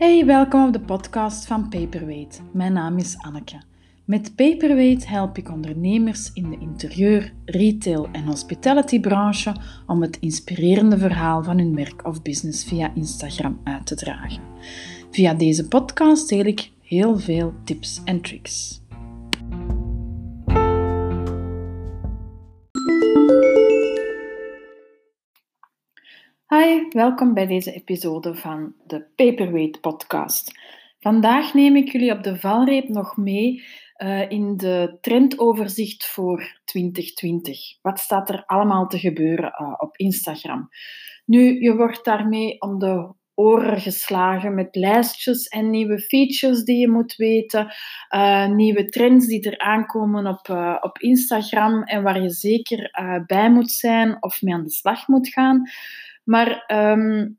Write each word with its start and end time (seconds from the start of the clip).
Hey, 0.00 0.26
welkom 0.26 0.66
op 0.66 0.72
de 0.72 0.80
podcast 0.80 1.46
van 1.46 1.68
Paperweight. 1.68 2.42
Mijn 2.52 2.72
naam 2.72 2.98
is 2.98 3.16
Anneke. 3.18 3.60
Met 4.04 4.36
Paperweight 4.36 5.06
help 5.06 5.38
ik 5.38 5.50
ondernemers 5.50 6.30
in 6.32 6.50
de 6.50 6.58
interieur, 6.60 7.32
retail 7.44 8.08
en 8.12 8.24
hospitality 8.24 9.00
branche 9.00 9.54
om 9.86 10.02
het 10.02 10.18
inspirerende 10.20 10.98
verhaal 10.98 11.42
van 11.42 11.58
hun 11.58 11.74
werk 11.74 12.06
of 12.06 12.22
business 12.22 12.64
via 12.64 12.92
Instagram 12.94 13.60
uit 13.64 13.86
te 13.86 13.94
dragen. 13.94 14.42
Via 15.10 15.34
deze 15.34 15.68
podcast 15.68 16.28
deel 16.28 16.44
ik 16.44 16.70
heel 16.82 17.18
veel 17.18 17.54
tips 17.64 18.00
en 18.04 18.20
tricks. 18.20 18.79
Hi, 26.54 26.88
welkom 26.88 27.34
bij 27.34 27.46
deze 27.46 27.72
episode 27.72 28.34
van 28.34 28.74
de 28.86 29.06
Paperweight 29.16 29.80
Podcast. 29.80 30.52
Vandaag 30.98 31.54
neem 31.54 31.76
ik 31.76 31.92
jullie 31.92 32.12
op 32.12 32.22
de 32.22 32.36
valreep 32.36 32.88
nog 32.88 33.16
mee 33.16 33.64
uh, 33.96 34.30
in 34.30 34.56
de 34.56 34.98
trendoverzicht 35.00 36.06
voor 36.06 36.60
2020. 36.64 37.58
Wat 37.82 37.98
staat 37.98 38.28
er 38.28 38.44
allemaal 38.46 38.86
te 38.86 38.98
gebeuren 38.98 39.54
uh, 39.62 39.74
op 39.76 39.96
Instagram? 39.96 40.68
Nu, 41.24 41.62
je 41.62 41.76
wordt 41.76 42.04
daarmee 42.04 42.60
om 42.60 42.78
de 42.78 43.14
oren 43.34 43.80
geslagen 43.80 44.54
met 44.54 44.76
lijstjes 44.76 45.48
en 45.48 45.70
nieuwe 45.70 45.98
features 46.00 46.64
die 46.64 46.78
je 46.78 46.88
moet 46.88 47.16
weten, 47.16 47.74
uh, 48.14 48.48
nieuwe 48.48 48.84
trends 48.84 49.26
die 49.26 49.50
er 49.50 49.58
aankomen 49.58 50.26
op, 50.26 50.48
op 50.80 50.98
Instagram 50.98 51.82
en 51.82 52.02
waar 52.02 52.22
je 52.22 52.30
zeker 52.30 52.90
bij 53.26 53.50
moet 53.50 53.70
zijn 53.70 54.22
of 54.22 54.42
mee 54.42 54.54
aan 54.54 54.64
de 54.64 54.70
slag 54.70 55.08
moet 55.08 55.28
gaan. 55.28 55.62
Maar 56.30 56.64
um, 56.72 57.38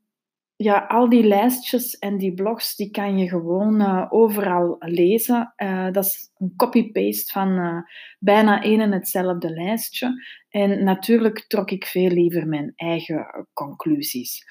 ja, 0.56 0.78
al 0.88 1.08
die 1.08 1.24
lijstjes 1.24 1.98
en 1.98 2.18
die 2.18 2.34
blogs, 2.34 2.76
die 2.76 2.90
kan 2.90 3.18
je 3.18 3.28
gewoon 3.28 3.80
uh, 3.80 4.06
overal 4.08 4.76
lezen. 4.78 5.54
Uh, 5.56 5.90
dat 5.90 6.04
is 6.04 6.30
een 6.38 6.52
copy-paste 6.56 7.32
van 7.32 7.58
uh, 7.58 7.78
bijna 8.18 8.62
één 8.62 8.80
en 8.80 8.92
hetzelfde 8.92 9.50
lijstje. 9.50 10.24
En 10.48 10.84
natuurlijk 10.84 11.44
trok 11.48 11.70
ik 11.70 11.86
veel 11.86 12.08
liever 12.08 12.46
mijn 12.46 12.72
eigen 12.76 13.46
conclusies. 13.52 14.44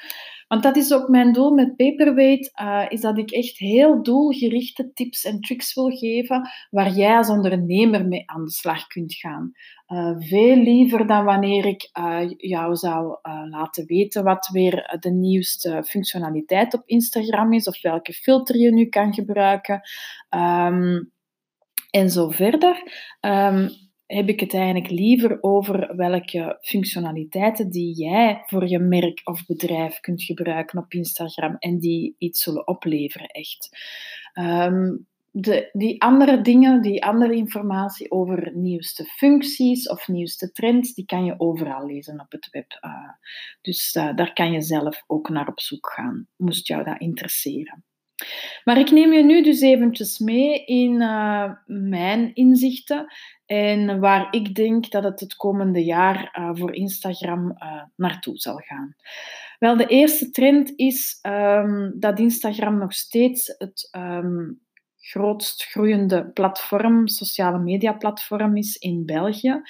Want 0.51 0.63
dat 0.63 0.75
is 0.75 0.93
ook 0.93 1.07
mijn 1.07 1.33
doel 1.33 1.51
met 1.51 1.75
Paperweight, 1.75 2.51
is 2.91 3.01
dat 3.01 3.17
ik 3.17 3.31
echt 3.31 3.57
heel 3.57 4.03
doelgerichte 4.03 4.93
tips 4.93 5.25
en 5.25 5.39
tricks 5.39 5.73
wil 5.73 5.89
geven 5.89 6.49
waar 6.69 6.91
jij 6.91 7.15
als 7.15 7.29
ondernemer 7.29 8.07
mee 8.07 8.23
aan 8.25 8.43
de 8.43 8.51
slag 8.51 8.87
kunt 8.87 9.13
gaan. 9.13 9.51
Uh, 9.87 10.15
veel 10.17 10.55
liever 10.55 11.07
dan 11.07 11.25
wanneer 11.25 11.65
ik 11.65 11.89
uh, 11.99 12.29
jou 12.37 12.75
zou 12.75 13.17
laten 13.49 13.85
weten 13.85 14.23
wat 14.23 14.49
weer 14.51 14.97
de 14.99 15.11
nieuwste 15.11 15.83
functionaliteit 15.87 16.73
op 16.73 16.83
Instagram 16.85 17.53
is 17.53 17.67
of 17.67 17.81
welke 17.81 18.13
filter 18.13 18.57
je 18.57 18.73
nu 18.73 18.85
kan 18.85 19.13
gebruiken 19.13 19.81
um, 20.29 21.11
en 21.89 22.09
zo 22.09 22.29
verder. 22.29 22.83
Um, 23.21 23.69
heb 24.11 24.29
ik 24.29 24.39
het 24.39 24.53
eigenlijk 24.53 24.89
liever 24.89 25.37
over 25.41 25.95
welke 25.95 26.57
functionaliteiten 26.61 27.69
die 27.69 27.95
jij 27.95 28.41
voor 28.45 28.67
je 28.67 28.79
merk 28.79 29.21
of 29.23 29.45
bedrijf 29.45 29.99
kunt 29.99 30.23
gebruiken 30.23 30.79
op 30.79 30.93
Instagram 30.93 31.55
en 31.59 31.79
die 31.79 32.15
iets 32.17 32.41
zullen 32.41 32.67
opleveren, 32.67 33.27
echt. 33.27 33.69
Um, 34.33 35.07
de, 35.31 35.69
die 35.73 36.01
andere 36.01 36.41
dingen, 36.41 36.81
die 36.81 37.05
andere 37.05 37.35
informatie 37.35 38.11
over 38.11 38.51
nieuwste 38.55 39.05
functies 39.05 39.89
of 39.89 40.07
nieuwste 40.07 40.51
trends, 40.51 40.93
die 40.93 41.05
kan 41.05 41.25
je 41.25 41.39
overal 41.39 41.85
lezen 41.85 42.19
op 42.19 42.31
het 42.31 42.47
web. 42.51 42.79
Uh, 42.81 43.09
dus 43.61 43.95
uh, 43.95 44.15
daar 44.15 44.33
kan 44.33 44.51
je 44.51 44.61
zelf 44.61 45.03
ook 45.07 45.29
naar 45.29 45.47
op 45.47 45.59
zoek 45.59 45.91
gaan, 45.95 46.27
moest 46.35 46.67
jou 46.67 46.83
dat 46.83 46.99
interesseren. 46.99 47.83
Maar 48.63 48.79
ik 48.79 48.91
neem 48.91 49.13
je 49.13 49.23
nu 49.23 49.43
dus 49.43 49.61
eventjes 49.61 50.19
mee 50.19 50.65
in 50.65 51.01
uh, 51.01 51.51
mijn 51.65 52.33
inzichten 52.33 53.13
en 53.45 53.99
waar 53.99 54.27
ik 54.31 54.55
denk 54.55 54.91
dat 54.91 55.03
het 55.03 55.19
het 55.19 55.35
komende 55.35 55.83
jaar 55.83 56.49
voor 56.53 56.73
Instagram 56.75 57.57
naartoe 57.95 58.37
zal 58.37 58.57
gaan. 58.57 58.95
Wel, 59.59 59.77
de 59.77 59.85
eerste 59.85 60.29
trend 60.29 60.73
is 60.75 61.19
um, 61.21 61.93
dat 61.99 62.19
Instagram 62.19 62.77
nog 62.77 62.93
steeds 62.93 63.55
het 63.57 63.89
um, 63.97 64.61
grootst 65.01 65.63
groeiende 65.63 66.31
platform, 66.33 67.07
sociale 67.07 67.59
media 67.59 67.93
platform 67.93 68.57
is 68.57 68.75
in 68.75 69.05
België. 69.05 69.61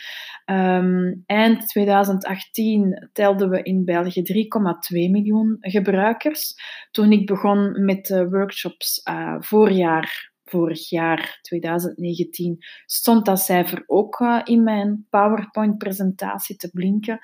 Um, 0.46 1.24
eind 1.26 1.68
2018 1.68 3.10
telden 3.14 3.50
we 3.50 3.64
in 3.64 3.86
België 3.86 4.22
3,2 4.22 5.12
miljoen 5.12 5.58
gebruikers. 5.60 6.56
Toen 6.92 7.12
ik 7.12 7.26
begon 7.26 7.86
met 7.86 8.06
de 8.06 8.30
workshops 8.30 9.02
uh, 9.10 9.36
voorjaar 9.40 10.31
vorig 10.52 10.90
jaar, 10.90 11.40
2019, 11.42 12.58
stond 12.86 13.26
dat 13.26 13.40
cijfer 13.40 13.84
ook 13.86 14.20
uh, 14.20 14.42
in 14.44 14.64
mijn 14.64 15.08
PowerPoint-presentatie 15.10 16.56
te 16.56 16.70
blinken. 16.70 17.20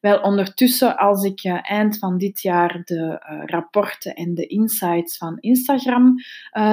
Wel, 0.00 0.20
ondertussen, 0.20 0.96
als 0.96 1.24
ik 1.24 1.44
uh, 1.44 1.70
eind 1.70 1.98
van 1.98 2.18
dit 2.18 2.40
jaar 2.40 2.82
de 2.84 2.94
uh, 2.94 3.42
rapporten 3.44 4.14
en 4.14 4.34
de 4.34 4.46
insights 4.46 5.16
van 5.16 5.38
Instagram 5.38 6.14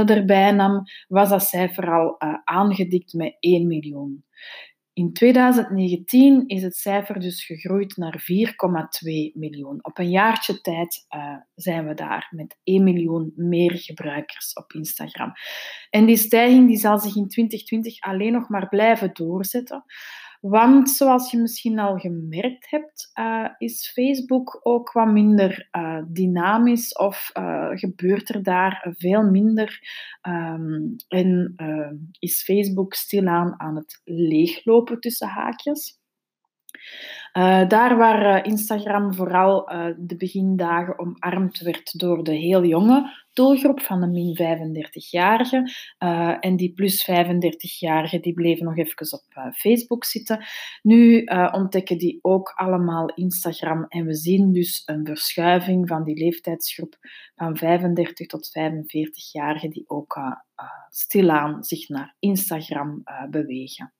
erbij 0.06 0.51
nam, 0.51 0.84
was 1.07 1.29
dat 1.29 1.44
cijfer 1.44 1.91
al 1.91 2.22
aangedikt 2.44 3.13
met 3.13 3.38
1 3.39 3.68
miljoen. 3.68 4.25
In 4.97 5.13
2019 5.13 6.47
is 6.47 6.63
het 6.63 6.75
cijfer 6.75 7.19
dus 7.19 7.46
gegroeid 7.46 7.97
naar 7.97 8.24
4,2 8.31 9.31
miljoen. 9.34 9.80
Op 9.81 9.97
een 9.97 10.09
jaartje 10.09 10.62
tijd 10.62 11.06
uh, 11.16 11.35
zijn 11.56 11.88
we 11.88 11.94
daar 11.94 12.28
met 12.31 12.58
1 12.63 12.84
miljoen 12.84 13.34
meer 13.36 13.78
gebruikers 13.78 14.53
op 14.53 14.74
Instagram. 14.74 15.31
En 15.90 16.06
die 16.06 16.18
stijging 16.18 16.68
die 16.68 16.78
zal 16.78 17.00
zich 17.00 17.16
in 17.16 17.28
2020 17.28 18.00
alleen 18.00 18.31
nog 18.31 18.50
maar 18.50 18.69
blijven 18.69 19.09
doorzetten. 19.13 19.84
Want 20.42 20.90
zoals 20.90 21.31
je 21.31 21.38
misschien 21.38 21.80
al 21.80 21.98
gemerkt 21.98 22.70
hebt, 22.70 23.12
uh, 23.20 23.50
is 23.58 23.92
Facebook 23.94 24.59
ook 24.64 24.92
wat 24.92 25.08
minder 25.08 25.70
uh, 25.72 26.02
dynamisch 26.08 26.94
of 26.94 27.30
uh, 27.34 27.70
gebeurt 27.70 28.30
er 28.30 28.44
daar 28.44 28.96
veel 28.98 29.24
minder 29.24 29.80
um, 30.22 30.96
en 31.08 31.56
is 32.20 32.44
Facebook 32.44 32.94
stilaan 32.94 33.59
aan 33.59 33.75
het 33.75 34.02
leeglopen 34.03 35.00
tussen 35.00 35.28
haakjes. 35.28 36.00
Daar 37.68 37.98
waar 37.98 38.46
Instagram 38.46 39.14
vooral 39.14 39.66
de 39.98 40.16
begindagen 40.18 41.00
omarmd 41.00 41.59
werd 41.59 42.00
door 42.00 42.24
de 42.24 42.36
heel 42.36 42.66
jonge 42.66 43.27
doelgroep 43.38 43.81
van 43.81 44.02
de 44.02 44.08
min 44.08 44.36
35-jarigen. 44.36 45.72
Uh, 46.03 46.38
en 46.40 46.56
die 46.56 46.74
plus 46.74 47.09
35-jarigen 47.12 48.22
die 48.22 48.34
bleven 48.34 48.66
nog 48.66 48.78
even 48.78 49.12
op 49.12 49.53
Facebook 49.56 50.06
zitten. 50.06 50.46
Nu 50.81 51.24
ontdekken 51.52 51.98
die 51.98 52.20
ook 52.22 52.53
allemaal 52.56 53.09
Instagram 53.14 53.86
en 53.88 54.06
we 54.06 54.14
zien 54.14 54.53
dus 54.53 54.84
een 54.86 55.06
verschuiving 55.06 55.88
van 55.88 56.03
die 56.03 56.16
leeftijdsgroep 56.16 56.98
van 57.36 57.58
35 57.58 58.28
tot 58.28 58.50
45-jarigen 58.59 59.69
die 59.69 59.84
ook 59.88 60.18
stilaan 60.90 61.64
zich 61.64 61.90
naar 61.90 62.16
Instagram 62.19 63.04
bewegen. 63.30 63.94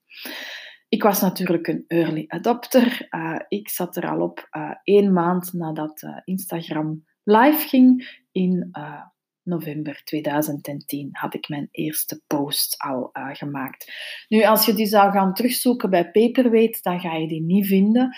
Ik 0.88 1.02
was 1.02 1.20
natuurlijk 1.20 1.66
een 1.66 1.84
early 1.86 2.24
adopter. 2.28 3.08
Ik 3.48 3.68
zat 3.68 3.96
er 3.96 4.08
al 4.10 4.20
op 4.20 4.48
uh, 4.50 4.70
één 4.82 5.12
maand 5.12 5.52
nadat 5.52 6.02
Instagram 6.24 7.04
live 7.22 7.68
ging. 7.68 8.20
In 8.32 8.70
november 9.48 10.00
2010 10.04 11.08
had 11.12 11.34
ik 11.34 11.48
mijn 11.48 11.68
eerste 11.70 12.22
post 12.26 12.74
al 12.78 13.10
gemaakt. 13.12 13.92
Nu, 14.28 14.44
als 14.44 14.66
je 14.66 14.72
die 14.72 14.86
zou 14.86 15.12
gaan 15.12 15.34
terugzoeken 15.34 15.90
bij 15.90 16.10
Paperweight, 16.10 16.82
dan 16.82 17.00
ga 17.00 17.14
je 17.14 17.28
die 17.28 17.42
niet 17.42 17.66
vinden. 17.66 18.16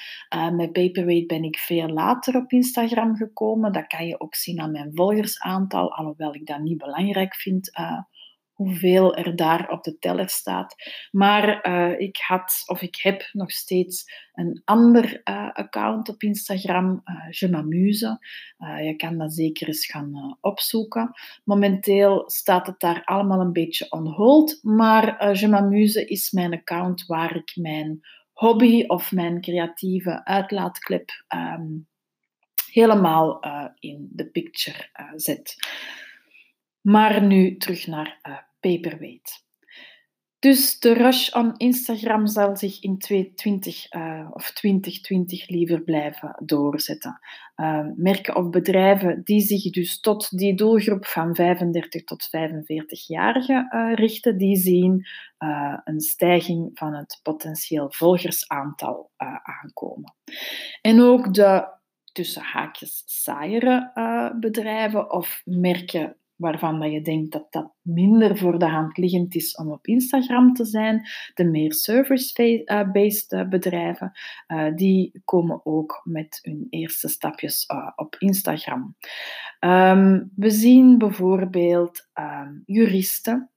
met 0.53 0.73
Paperweight 0.73 1.27
ben 1.27 1.43
ik 1.43 1.57
veel 1.57 1.89
later 1.89 2.37
op 2.37 2.53
Instagram 2.53 3.17
gekomen. 3.17 3.73
Dat 3.73 3.87
kan 3.87 4.07
je 4.07 4.21
ook 4.21 4.35
zien 4.35 4.61
aan 4.61 4.71
mijn 4.71 4.91
volgersaantal, 4.95 5.95
alhoewel 5.95 6.35
ik 6.35 6.47
dat 6.47 6.61
niet 6.61 6.79
belangrijk 6.79 7.35
vind 7.35 7.71
hoeveel 8.61 9.17
er 9.17 9.37
daar 9.37 9.71
op 9.71 9.83
de 9.83 9.99
teller 9.99 10.29
staat. 10.29 10.75
Maar 11.11 11.69
uh, 11.69 12.01
ik 12.01 12.17
had, 12.17 12.63
of 12.67 12.83
ik 12.83 12.97
heb 13.03 13.29
nog 13.33 13.51
steeds 13.51 14.05
een 14.33 14.63
ander 14.65 15.21
uh, 15.25 15.51
account 15.53 16.09
op 16.09 16.23
Instagram, 16.23 17.03
uh, 17.05 17.31
Je 17.31 17.49
m'amuse. 17.49 18.19
je 18.83 18.95
kan 18.97 19.19
dat 19.19 19.35
zeker 19.35 19.67
eens 19.67 19.87
gaan 19.87 20.39
opzoeken. 20.41 21.11
Momenteel 21.45 22.31
staat 22.31 22.67
het 22.67 22.81
daar 22.81 23.05
allemaal 23.05 23.41
een 23.41 23.53
beetje 23.53 23.91
on 23.91 24.07
hold, 24.07 24.59
maar 24.63 25.37
Je 25.39 25.49
m'amuse 25.49 26.05
is 26.05 26.31
mijn 26.31 26.53
account 26.53 27.07
waar 27.07 27.37
ik 27.37 27.53
mijn 27.55 28.01
hobby 28.33 28.85
of 28.87 29.13
mijn 29.13 29.41
creatieve 29.41 30.25
uitlaatklep 30.25 31.11
um, 31.35 31.89
helemaal 32.73 33.41
in 33.79 34.09
de 34.13 34.27
picture 34.27 34.89
zet. 35.15 35.57
Maar 36.81 37.23
nu 37.23 37.57
terug 37.57 37.87
naar 37.87 38.49
Paperweight. 38.61 39.49
Dus 40.41 40.79
de 40.79 40.93
rush 40.93 41.33
on 41.33 41.57
Instagram 41.57 42.27
zal 42.27 42.57
zich 42.57 42.83
in 42.83 42.99
2020 42.99 43.93
uh, 43.93 44.29
of 44.33 44.51
2020 44.51 45.49
liever 45.49 45.83
blijven 45.83 46.37
doorzetten. 46.45 47.21
Uh, 47.57 47.87
merken 47.97 48.37
of 48.37 48.51
bedrijven 48.51 49.21
die 49.25 49.41
zich 49.41 49.71
dus 49.71 50.01
tot 50.01 50.39
die 50.39 50.55
doelgroep 50.55 51.07
van 51.07 51.35
35 51.35 52.05
tot 52.05 52.29
45-jarigen 52.29 53.69
uh, 53.75 53.95
richten, 53.95 54.39
die 54.39 54.57
zien 54.57 55.07
een 55.85 56.01
stijging 56.01 56.71
van 56.75 56.95
het 56.95 57.21
potentieel 57.23 57.93
volgersaantal 57.93 59.11
aankomen. 59.43 60.15
En 60.81 61.01
ook 61.01 61.35
de 61.35 61.79
tussen 62.13 62.43
haakjes 62.43 63.03
saaiere 63.07 63.91
bedrijven 64.41 65.13
of 65.13 65.43
merken 65.45 66.17
waarvan 66.41 66.81
dat 66.81 66.93
je 66.93 67.01
denkt 67.01 67.33
dat 67.33 67.47
dat 67.51 67.73
minder 67.83 68.39
voor 68.39 68.59
de 68.59 68.69
hand 68.69 68.97
liggend 68.97 69.35
is 69.35 69.57
om 69.57 69.71
op 69.73 69.87
Instagram 69.87 70.55
te 70.55 70.65
zijn. 70.65 71.09
De 71.35 71.45
meer 71.45 71.73
service-based 71.73 73.33
eh, 73.33 73.49
bedrijven, 73.49 74.13
uh, 74.49 74.75
die 74.75 75.21
komen 75.25 75.61
ook 75.67 76.01
met 76.05 76.39
hun 76.43 76.67
eerste 76.71 77.09
stapjes 77.09 77.65
uh, 77.73 77.91
op 77.97 78.17
Instagram. 78.19 78.97
Um, 79.61 80.33
we 80.37 80.51
zien 80.51 80.99
bijvoorbeeld 80.99 82.09
um, 82.15 82.63
juristen 82.67 83.51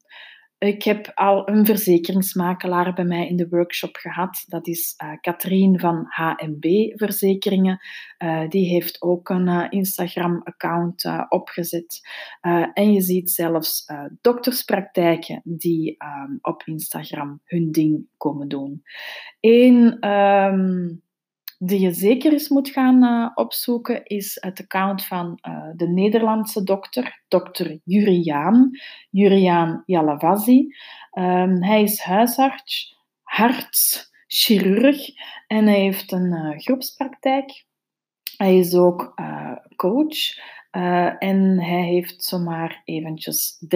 ik 0.68 0.83
heb 0.83 1.12
al 1.13 1.50
een 1.50 1.65
verzekeringsmakelaar 1.65 2.94
bij 2.94 3.06
mij 3.06 3.27
in 3.27 3.36
de 3.36 3.48
workshop 3.50 3.95
gehad. 3.95 4.44
Dat 4.48 4.68
is 4.68 4.95
uh, 5.04 5.12
Katrien 5.21 5.80
van 5.80 6.06
HMB 6.07 6.65
Verzekeringen. 6.95 7.80
Uh, 8.18 8.50
die 8.50 8.68
heeft 8.68 9.01
ook 9.01 9.30
een 9.30 9.48
uh, 9.48 9.65
Instagram-account 9.69 11.06
opgezet. 11.30 12.07
en 12.74 12.94
je 12.94 13.01
ziet 13.01 13.31
zelfs 13.31 13.86
dokterspraktijken 14.21 15.42
die 15.44 15.95
ehm, 15.98 16.31
op 16.42 16.63
Instagram 16.65 17.42
hun 17.45 17.71
ding 17.71 18.07
komen 18.18 18.48
doen. 18.48 18.83
Eén 19.39 20.10
um, 20.10 21.01
die 21.57 21.79
je 21.79 21.91
zeker 21.91 22.31
eens 22.31 22.50
moet 22.50 22.69
gaan 22.69 23.03
uh, 23.03 23.29
opzoeken, 23.33 24.05
is 24.05 24.38
het 24.41 24.59
account 24.59 25.05
van 25.05 25.39
uh, 25.47 25.69
de 25.75 25.88
Nederlandse 25.88 26.63
dokter, 26.63 27.23
dokter 27.27 27.79
Juriaan, 27.83 28.69
Juriaan 29.09 29.83
Yalavasi. 29.85 30.75
Um, 31.11 31.63
hij 31.63 31.83
is 31.83 32.00
huisarts, 32.00 32.97
hartchirurg 33.21 35.09
en 35.47 35.67
hij 35.67 35.79
heeft 35.79 36.11
een 36.11 36.31
uh, 36.33 36.59
groepspraktijk. 36.59 37.65
Hij 38.38 38.57
is 38.57 38.75
ook 38.75 39.13
coach 39.75 40.38
en 41.19 41.59
hij 41.59 41.83
heeft 41.83 42.23
zomaar 42.23 42.81
eventjes 42.85 43.65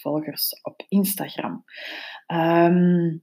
volgers 0.00 0.60
op 0.62 0.84
Instagram. 0.88 1.64
Um, 2.26 3.22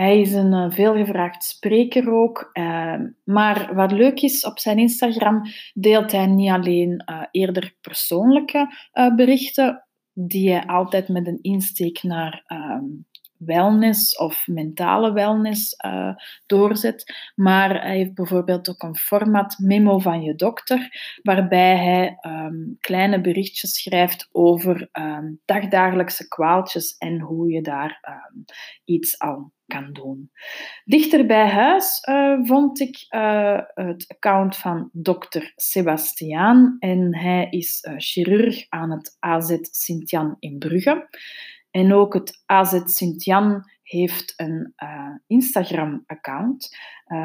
hij 0.00 0.20
is 0.20 0.32
een 0.32 0.52
uh, 0.52 0.70
veelgevraagd 0.70 1.44
spreker 1.44 2.12
ook. 2.12 2.50
Uh, 2.52 2.94
maar 3.24 3.74
wat 3.74 3.92
leuk 3.92 4.20
is, 4.20 4.44
op 4.44 4.58
zijn 4.58 4.78
Instagram 4.78 5.42
deelt 5.74 6.12
hij 6.12 6.26
niet 6.26 6.50
alleen 6.50 7.02
uh, 7.06 7.22
eerder 7.30 7.76
persoonlijke 7.80 8.74
berichten, 9.16 9.86
die 10.12 10.50
hij 10.50 10.66
altijd 10.66 11.08
met 11.08 11.26
een 11.26 11.38
insteek 11.42 12.02
naar 12.02 12.42
ehm, 12.46 12.84
wellness 13.36 14.16
of 14.16 14.46
mentale 14.46 15.12
wellness 15.12 15.76
doorzet. 16.46 17.30
Maar 17.34 17.82
hij 17.82 17.96
heeft 17.96 18.14
bijvoorbeeld 18.14 18.68
ook 18.68 18.82
een 18.82 18.96
format 18.96 19.58
memo 19.58 19.98
van 19.98 20.22
je 20.22 20.34
dokter, 20.34 20.88
waarbij 21.22 21.76
hij 21.76 22.18
um, 22.20 22.76
kleine 22.80 23.20
berichtjes 23.20 23.82
schrijft 23.82 24.28
over 24.32 24.88
dagdagelijkse 25.44 26.28
kwaaltjes 26.28 26.96
en 26.98 27.20
hoe 27.20 27.50
je 27.50 27.62
daar 27.62 28.00
iets 28.84 29.18
aan 29.18 29.52
kan 29.70 29.92
doen. 29.92 30.30
Dichter 30.84 31.26
bij 31.26 31.48
huis 31.48 32.06
uh, 32.08 32.38
vond 32.42 32.80
ik 32.80 33.06
uh, 33.10 33.60
het 33.74 34.04
account 34.08 34.56
van 34.56 34.88
dokter 34.92 35.52
Sebastiaan 35.56 36.76
en 36.78 37.16
hij 37.16 37.46
is 37.50 37.86
chirurg 37.96 38.66
aan 38.68 38.90
het 38.90 39.16
AZ 39.18 39.56
Sint-Jan 39.60 40.36
in 40.38 40.58
Brugge. 40.58 41.08
En 41.70 41.92
ook 41.92 42.14
het 42.14 42.42
AZ 42.46 42.80
Sint-Jan 42.84 43.70
heeft 43.82 44.34
een 44.36 44.74
Instagram-account 45.26 46.76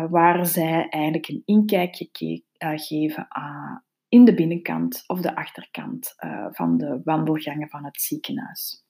waar 0.09 0.45
zij 0.45 0.87
eigenlijk 0.89 1.27
een 1.27 1.41
inkijkje 1.45 2.41
geven 2.57 3.27
in 4.07 4.25
de 4.25 4.33
binnenkant 4.33 5.03
of 5.07 5.21
de 5.21 5.35
achterkant 5.35 6.13
van 6.51 6.77
de 6.77 7.01
wandelgangen 7.03 7.69
van 7.69 7.85
het 7.85 8.01
ziekenhuis. 8.01 8.84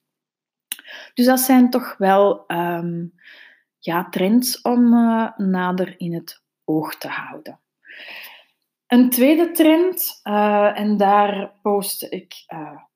Dus 1.13 1.25
dat 1.25 1.39
zijn 1.39 1.69
toch 1.69 1.97
wel 1.97 2.43
um, 2.47 3.13
ja, 3.79 4.09
trends 4.09 4.61
om 4.61 4.89
nader 5.37 5.93
in 5.97 6.13
het 6.13 6.43
oog 6.63 6.97
te 6.97 7.07
houden. 7.07 7.59
Een 8.87 9.09
tweede 9.09 9.51
trend, 9.51 10.19
en 10.73 10.97
daar 10.97 11.51
postte 11.61 12.09
ik 12.09 12.33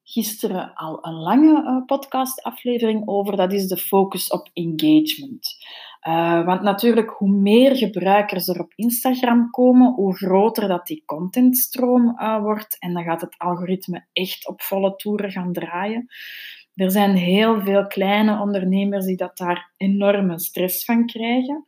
gisteren 0.04 0.74
al 0.74 1.06
een 1.06 1.14
lange 1.14 1.84
podcastaflevering 1.86 3.08
over. 3.08 3.36
Dat 3.36 3.54
is 3.54 3.68
de 3.68 3.78
focus 3.78 4.30
op 4.30 4.50
engagement. 4.54 5.58
Want 6.46 6.62
natuurlijk, 6.62 7.10
hoe 7.10 7.32
meer 7.32 7.76
gebruikers 7.76 8.48
er 8.48 8.60
op 8.60 8.74
Instagram 8.76 9.50
komen, 9.50 9.94
hoe 9.94 10.16
groter 10.16 10.68
dat 10.68 10.88
die 10.88 11.04
contentstroom 11.06 12.18
wordt. 12.42 12.78
En 12.80 12.94
dan 12.94 13.04
gaat 13.04 13.22
het 13.22 13.38
algoritme 13.38 14.06
echt 14.14 14.48
op 14.48 14.62
volle 14.62 14.96
toeren 14.96 15.32
gaan 15.32 15.54
draaien. 15.54 16.08
Er 16.80 16.92
zijn 16.92 17.16
heel 17.16 17.62
veel 17.62 17.88
kleine 17.88 18.42
ondernemers 18.42 19.06
die 19.06 19.18
dat 19.18 19.38
daar 19.38 19.72
enorme 19.78 20.40
stress 20.40 20.86
van 20.86 21.06
krijgen. 21.06 21.66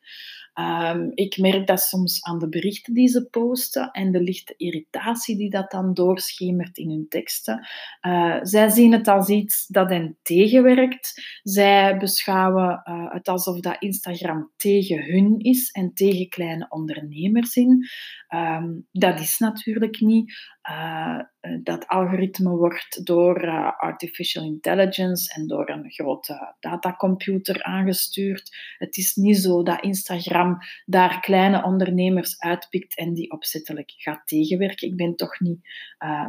Um, 0.60 1.12
ik 1.14 1.38
merk 1.38 1.68
dat 1.68 1.82
soms 1.82 2.24
aan 2.24 2.40
de 2.40 2.50
berichten 2.50 2.94
die 2.94 3.08
ze 3.08 3.28
posten 3.30 3.92
en 3.92 4.12
de 4.12 4.22
lichte 4.22 4.54
irritatie 4.58 5.38
die 5.38 5.50
dat 5.50 5.72
dan 5.72 5.94
doorschemert 5.94 6.78
in 6.78 6.90
hun 6.90 7.06
teksten. 7.10 7.68
Uh, 8.02 8.38
zij 8.42 8.70
zien 8.70 8.92
het 8.92 9.08
als 9.08 9.30
iets 9.30 9.68
dat 9.68 9.90
hen 9.90 10.18
tegenwerkt. 10.22 11.40
Zij 11.44 11.98
beschouwen 11.98 12.82
uh, 12.86 13.14
het 13.14 13.28
alsof 13.28 13.60
dat 13.60 13.76
Instagram 13.80 14.52
tegen 14.56 15.04
hun 15.04 15.40
is 15.40 15.72
en 15.72 15.94
tegen 15.94 16.30
kleine 16.30 16.66
ondernemers 16.70 17.56
in. 17.56 17.88
Um, 18.30 18.88
dat 18.92 19.20
is 19.20 19.38
natuurlijk 19.38 20.00
niet. 20.00 20.34
Uh, 20.70 21.20
dat 21.64 21.88
algoritme 21.88 22.50
wordt 22.50 23.06
door 23.06 23.44
uh, 23.44 23.72
artificial 23.78 24.44
intelligence 24.44 25.34
en 25.34 25.48
door 25.48 25.70
een 25.70 25.92
grote 25.92 26.56
datacomputer 26.60 27.64
aangestuurd. 27.64 28.76
Het 28.78 28.98
is 28.98 29.16
niet 29.16 29.38
zo 29.38 29.64
dat 29.64 29.82
Instagram 29.82 30.58
daar 30.86 31.20
kleine 31.20 31.64
ondernemers 31.64 32.40
uitpikt 32.40 32.98
en 32.98 33.14
die 33.14 33.32
opzettelijk 33.32 33.92
gaat 33.96 34.28
tegenwerken. 34.28 34.88
Ik 34.88 34.96
ben 34.96 35.16
toch 35.16 35.40
niet 35.40 35.60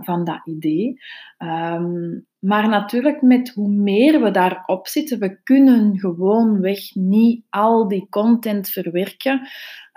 van 0.00 0.24
dat 0.24 0.46
idee. 0.46 1.00
Um, 1.38 2.26
maar 2.42 2.68
natuurlijk, 2.68 3.22
met 3.22 3.48
hoe 3.48 3.68
meer 3.68 4.22
we 4.22 4.30
daarop 4.30 4.86
zitten, 4.86 5.18
we 5.18 5.42
kunnen 5.42 5.98
gewoonweg 5.98 6.94
niet 6.94 7.44
al 7.50 7.88
die 7.88 8.06
content 8.10 8.68
verwerken 8.68 9.48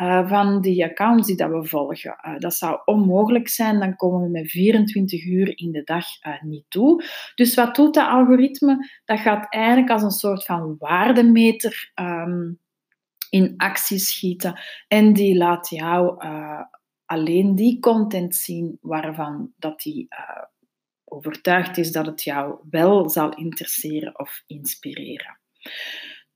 uh, 0.01 0.29
van 0.29 0.61
die 0.61 0.85
accounts 0.85 1.27
die 1.27 1.35
dat 1.35 1.49
we 1.49 1.65
volgen. 1.65 2.17
Uh, 2.25 2.37
dat 2.39 2.53
zou 2.53 2.79
onmogelijk 2.85 3.47
zijn, 3.47 3.79
dan 3.79 3.95
komen 3.95 4.21
we 4.21 4.29
met 4.29 4.49
24 4.51 5.25
uur 5.25 5.57
in 5.57 5.71
de 5.71 5.83
dag 5.83 6.05
uh, 6.27 6.41
niet 6.41 6.65
toe. 6.67 7.03
Dus 7.35 7.55
wat 7.55 7.75
doet 7.75 7.93
dat 7.93 8.07
algoritme? 8.07 8.89
Dat 9.05 9.19
gaat 9.19 9.53
eigenlijk 9.53 9.91
als 9.91 10.03
een 10.03 10.11
soort 10.11 10.45
van 10.45 10.75
waardemeter 10.79 11.91
um, 11.95 12.59
in 13.29 13.53
actie 13.57 13.99
schieten 13.99 14.59
en 14.87 15.13
die 15.13 15.37
laat 15.37 15.69
jou 15.69 16.23
alleen 17.05 17.55
die 17.55 17.79
content 17.79 18.35
zien 18.35 18.77
waarvan 18.81 19.51
dat 19.57 19.81
die 19.81 20.07
overtuigd 21.15 21.77
is 21.77 21.91
dat 21.91 22.05
het 22.05 22.23
jou 22.23 22.55
wel 22.69 23.09
zal 23.09 23.35
interesseren 23.35 24.19
of 24.19 24.43
inspireren. 24.47 25.39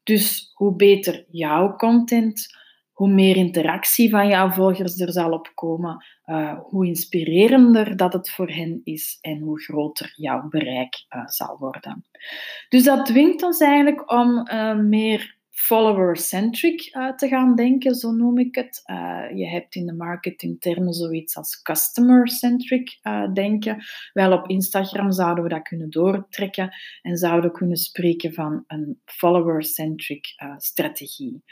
Dus 0.04 0.52
hoe 0.54 0.76
beter 0.76 1.26
jouw 1.28 1.76
content, 1.76 2.58
hoe 2.92 3.10
meer 3.10 3.36
interactie 3.36 4.10
van 4.10 4.28
jouw 4.28 4.50
volgers 4.50 5.00
er 5.00 5.12
zal 5.12 5.32
opkomen, 5.32 6.06
uh, 6.26 6.60
hoe 6.60 6.86
inspirerender 6.86 7.98
dat 7.98 8.14
het 8.14 8.30
voor 8.30 8.50
hen 8.50 8.82
is 8.84 9.18
en 9.22 9.40
hoe 9.40 9.62
groter 9.62 10.14
jouw 10.16 10.48
bereik 10.48 11.06
uh, 11.10 11.28
zal 11.28 11.58
worden. 11.58 12.06
Dus 12.70 12.84
dat 12.84 13.06
dwingt 13.06 13.44
ons 13.44 13.60
eigenlijk 13.60 14.12
om 14.12 14.48
uh, 14.52 14.76
meer 14.76 15.38
follower-centric 15.60 16.96
uh, 16.96 17.16
te 17.16 17.28
gaan 17.28 17.56
denken, 17.56 17.96
zo 17.96 18.12
noem 18.12 18.38
ik 18.38 18.56
het. 18.56 18.82
Uh, 18.86 19.38
je 19.38 19.48
hebt 19.48 19.76
in 19.76 19.86
de 19.86 19.94
marketingtermen 19.94 20.94
zoiets 20.94 21.36
als 21.36 21.62
customer-centric 21.62 23.00
uh, 23.04 23.34
denken. 23.34 23.84
Wel 24.14 24.32
op 24.32 24.48
Instagram 24.48 25.12
zouden 25.12 25.44
we 25.44 25.50
dat 25.50 25.62
kunnen 25.62 25.90
doortrekken 25.90 26.70
en 27.02 27.18
zouden 27.18 27.52
kunnen 27.52 27.78
spreken 27.78 28.34
van 28.34 28.64
een 28.68 29.02
follower-centric 29.06 30.26
strategie. 30.58 31.44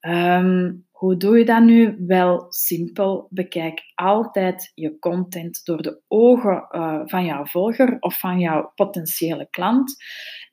Um, 0.00 0.86
hoe 0.90 1.16
doe 1.16 1.38
je 1.38 1.44
dat 1.44 1.62
nu? 1.62 1.96
Wel 2.06 2.46
simpel. 2.48 3.26
Bekijk 3.30 3.82
altijd 3.94 4.72
je 4.74 4.98
content 4.98 5.64
door 5.64 5.82
de 5.82 6.00
ogen 6.08 6.66
van 7.04 7.24
jouw 7.24 7.44
volger 7.44 7.96
of 8.00 8.18
van 8.18 8.38
jouw 8.38 8.72
potentiële 8.74 9.46
klant. 9.50 9.96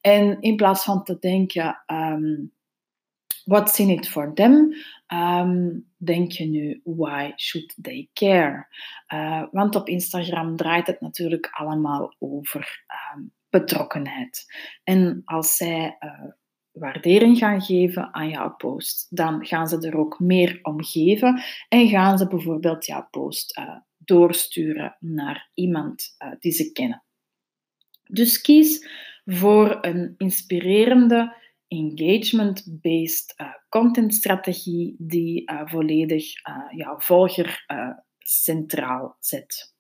En 0.02 0.42
in 0.42 0.56
plaats 0.56 0.84
van 0.84 1.04
te 1.04 1.18
denken, 1.20 1.84
um, 1.88 2.52
what's 3.46 3.80
in 3.80 3.90
it 3.90 4.08
for 4.08 4.34
them, 4.34 4.74
ehm, 5.08 5.80
denk 5.98 6.32
je 6.32 6.46
nu, 6.46 6.82
why 6.84 7.32
should 7.36 7.76
they 7.82 8.10
care? 8.14 8.68
Uh, 9.14 9.44
want 9.52 9.76
op 9.76 9.88
Instagram 9.88 10.56
draait 10.56 10.88
het 10.88 11.02
natuurlijk 11.02 11.50
allemaal 11.52 12.16
over 12.20 12.86
betrokkenheid. 13.50 14.46
En 14.84 15.22
als 15.26 15.56
zij 15.56 15.98
uh, 16.00 16.32
waardering 16.72 17.38
gaan 17.38 17.62
geven 17.62 18.14
aan 18.14 18.30
jouw 18.30 18.56
post, 18.56 19.08
dan 19.10 19.46
gaan 19.46 19.68
ze 19.68 19.88
er 19.88 19.98
ook 19.98 20.20
meer 20.20 20.60
om 20.62 20.84
geven 20.84 21.42
en 21.70 21.88
gaan 21.88 22.18
ze 22.18 22.28
bijvoorbeeld 22.28 22.86
jouw 22.86 23.08
post 23.12 23.58
uh, 23.58 23.76
doorsturen 23.98 24.98
naar 25.00 25.50
iemand 25.54 26.16
die 26.40 26.52
ze 26.52 26.72
kennen. 26.72 27.04
Dus 28.04 28.42
kies 28.42 28.88
voor 29.26 29.78
een 29.82 30.14
inspirerende, 30.18 31.36
engagement-based 31.74 33.34
uh, 33.38 33.48
contentstrategie 33.70 34.96
die 34.98 35.52
volledig 35.66 36.26
jouw 36.76 37.00
volger 37.00 37.66
centraal 38.20 39.18
zet. 39.20 39.74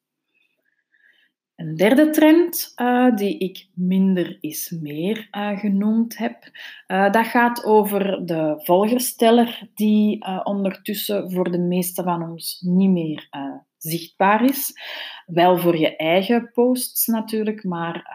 Een 1.56 1.76
derde 1.76 2.10
trend 2.10 2.74
die 3.16 3.38
ik 3.38 3.68
minder 3.74 4.38
is 4.40 4.70
meer 4.82 5.28
genoemd 5.56 6.18
heb, 6.18 6.52
dat 6.88 7.28
gaat 7.28 7.64
over 7.64 8.26
de 8.26 8.54
volgersteller 8.58 9.70
die 9.74 10.26
ondertussen 10.44 11.32
voor 11.32 11.52
de 11.52 11.60
meeste 11.60 12.04
van 12.04 12.30
ons 12.30 12.62
niet 12.62 12.90
meer 12.90 13.28
zichtbaar 13.84 14.44
is. 14.46 14.74
Wel 15.25 15.58
voor 15.58 15.78
je 15.78 15.96
eigen 15.96 16.52
posts 16.54 17.06
natuurlijk, 17.08 17.63
maar 17.63 18.06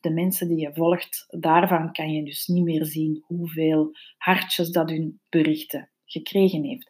de 0.00 0.10
mensen 0.10 0.48
die 0.48 0.58
je 0.58 0.70
volgt, 0.74 1.26
daarvan 1.28 1.92
kan 1.92 2.12
je 2.12 2.24
dus 2.24 2.46
niet 2.46 2.64
meer 2.64 2.84
zien 2.84 3.22
hoeveel 3.26 3.90
hartjes 4.18 4.70
dat 4.70 4.90
hun 4.90 5.20
berichten 5.28 5.88
gekregen 6.06 6.64
heeft. 6.64 6.88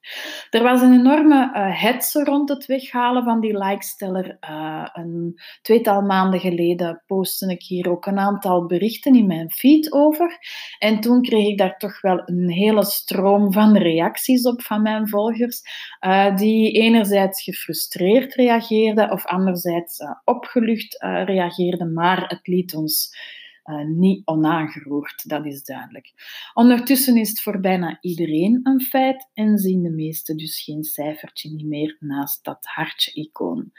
Er 0.50 0.62
was 0.62 0.82
een 0.82 0.92
enorme 0.92 1.50
uh, 1.54 1.82
hetze 1.82 2.24
rond 2.24 2.48
het 2.48 2.66
weghalen 2.66 3.24
van 3.24 3.40
die 3.40 3.58
likesteller. 3.58 4.36
Uh, 4.40 4.88
een 4.92 5.40
tweetal 5.62 6.02
maanden 6.02 6.40
geleden 6.40 7.02
postte 7.06 7.50
ik 7.50 7.62
hier 7.62 7.90
ook 7.90 8.06
een 8.06 8.18
aantal 8.18 8.66
berichten 8.66 9.14
in 9.14 9.26
mijn 9.26 9.50
feed 9.50 9.92
over. 9.92 10.38
En 10.78 11.00
toen 11.00 11.22
kreeg 11.22 11.46
ik 11.46 11.58
daar 11.58 11.76
toch 11.76 12.00
wel 12.00 12.22
een 12.24 12.50
hele 12.50 12.84
stroom 12.84 13.52
van 13.52 13.76
reacties 13.76 14.46
op 14.46 14.62
van 14.62 14.82
mijn 14.82 15.08
volgers, 15.08 15.62
uh, 16.00 16.36
die 16.36 16.72
enerzijds 16.72 17.42
gefrustreerd 17.42 18.34
reageerden 18.34 19.10
of 19.10 19.26
anderzijds 19.26 19.98
opgelucht 20.24 20.96
reageerden, 21.24 21.92
maar 21.92 22.26
het 22.28 22.46
liet 22.46 22.74
ons 22.74 23.16
uh, 23.64 23.84
niet 23.84 24.22
onaangeroerd, 24.26 25.28
dat 25.28 25.46
is 25.46 25.62
duidelijk. 25.64 26.12
Ondertussen 26.54 27.16
is 27.16 27.28
het 27.28 27.40
voor 27.40 27.60
bijna 27.60 27.98
iedereen 28.00 28.60
een 28.62 28.80
feit 28.80 29.30
en 29.34 29.58
zien 29.58 29.82
de 29.82 29.90
meesten 29.90 30.36
dus 30.36 30.62
geen 30.62 30.84
cijfertje 30.84 31.64
meer 31.64 31.96
naast 32.00 32.44
dat 32.44 32.58
hartje-icoon. 32.60 33.72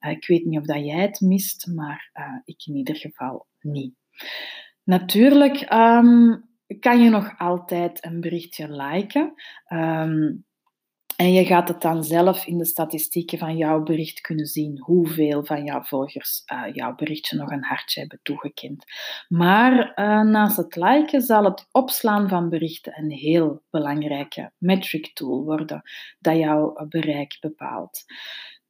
Uh, 0.00 0.10
ik 0.10 0.26
weet 0.26 0.44
niet 0.44 0.58
of 0.58 0.66
dat 0.66 0.84
jij 0.84 1.00
het 1.00 1.20
mist, 1.20 1.66
maar 1.66 2.10
uh, 2.14 2.24
ik 2.44 2.66
in 2.66 2.76
ieder 2.76 2.96
geval 2.96 3.46
niet. 3.60 3.94
Natuurlijk 4.84 5.72
um, 5.72 6.48
kan 6.80 7.02
je 7.02 7.10
nog 7.10 7.38
altijd 7.38 8.04
een 8.04 8.20
berichtje 8.20 8.72
liken. 8.72 9.34
Um, 9.72 10.44
en 11.20 11.32
je 11.32 11.44
gaat 11.44 11.68
het 11.68 11.80
dan 11.80 12.04
zelf 12.04 12.46
in 12.46 12.58
de 12.58 12.64
statistieken 12.64 13.38
van 13.38 13.56
jouw 13.56 13.82
bericht 13.82 14.20
kunnen 14.20 14.46
zien 14.46 14.78
hoeveel 14.78 15.44
van 15.44 15.64
jouw 15.64 15.82
volgers 15.82 16.42
uh, 16.52 16.62
jouw 16.72 16.94
berichtje 16.94 17.36
nog 17.36 17.50
een 17.50 17.64
hartje 17.64 18.00
hebben 18.00 18.20
toegekend. 18.22 18.84
Maar 19.28 19.72
uh, 19.78 20.22
naast 20.22 20.56
het 20.56 20.76
liken 20.76 21.22
zal 21.22 21.44
het 21.44 21.66
opslaan 21.70 22.28
van 22.28 22.48
berichten 22.48 22.98
een 22.98 23.10
heel 23.10 23.62
belangrijke 23.70 24.52
metric 24.58 25.10
tool 25.14 25.44
worden 25.44 25.82
dat 26.18 26.36
jouw 26.36 26.86
bereik 26.88 27.36
bepaalt. 27.40 28.04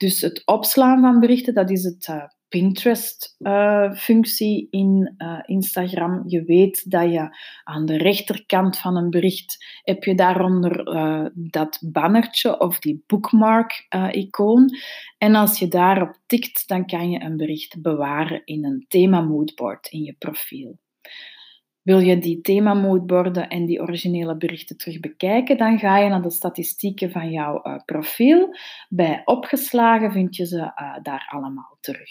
Dus 0.00 0.20
het 0.20 0.42
opslaan 0.44 1.00
van 1.00 1.20
berichten, 1.20 1.54
dat 1.54 1.70
is 1.70 1.84
het 1.84 2.06
uh, 2.10 2.24
Pinterest-functie 2.48 4.62
uh, 4.62 4.68
in 4.80 5.14
uh, 5.18 5.38
Instagram. 5.44 6.22
Je 6.26 6.44
weet 6.44 6.90
dat 6.90 7.12
je 7.12 7.36
aan 7.64 7.86
de 7.86 7.96
rechterkant 7.96 8.78
van 8.78 8.96
een 8.96 9.10
bericht 9.10 9.64
heb 9.82 10.04
je 10.04 10.14
daaronder 10.14 10.84
dat 11.34 11.78
bannertje 11.80 12.60
of 12.60 12.78
die 12.78 13.04
bookmark-icoon. 13.06 14.68
en 15.18 15.34
als 15.34 15.58
je 15.58 15.68
daarop 15.68 16.18
tikt, 16.26 16.68
dan 16.68 16.86
kan 16.86 17.10
je 17.10 17.20
een 17.20 17.36
bericht 17.36 17.82
bewaren 17.82 18.42
in 18.44 18.64
een 18.64 18.84
thema 18.88 19.20
moodboard 19.20 19.86
in 19.86 20.02
je 20.02 20.14
profiel. 20.18 20.78
Wil 21.82 21.98
je 21.98 22.18
die 22.18 22.40
themamoodborden 22.40 23.48
en 23.48 23.66
die 23.66 23.80
originele 23.80 24.36
berichten 24.36 24.76
terug 24.76 25.00
bekijken, 25.00 25.56
dan 25.56 25.78
ga 25.78 25.98
je 25.98 26.08
naar 26.08 26.22
de 26.22 26.30
statistieken 26.30 27.10
van 27.10 27.30
jouw 27.30 27.60
uh, 27.66 27.76
profiel. 27.84 28.56
Bij 28.88 29.22
opgeslagen 29.24 30.12
vind 30.12 30.36
je 30.36 30.46
ze 30.46 30.56
uh, 30.56 30.96
daar 31.02 31.28
allemaal 31.30 31.78
terug. 31.80 32.10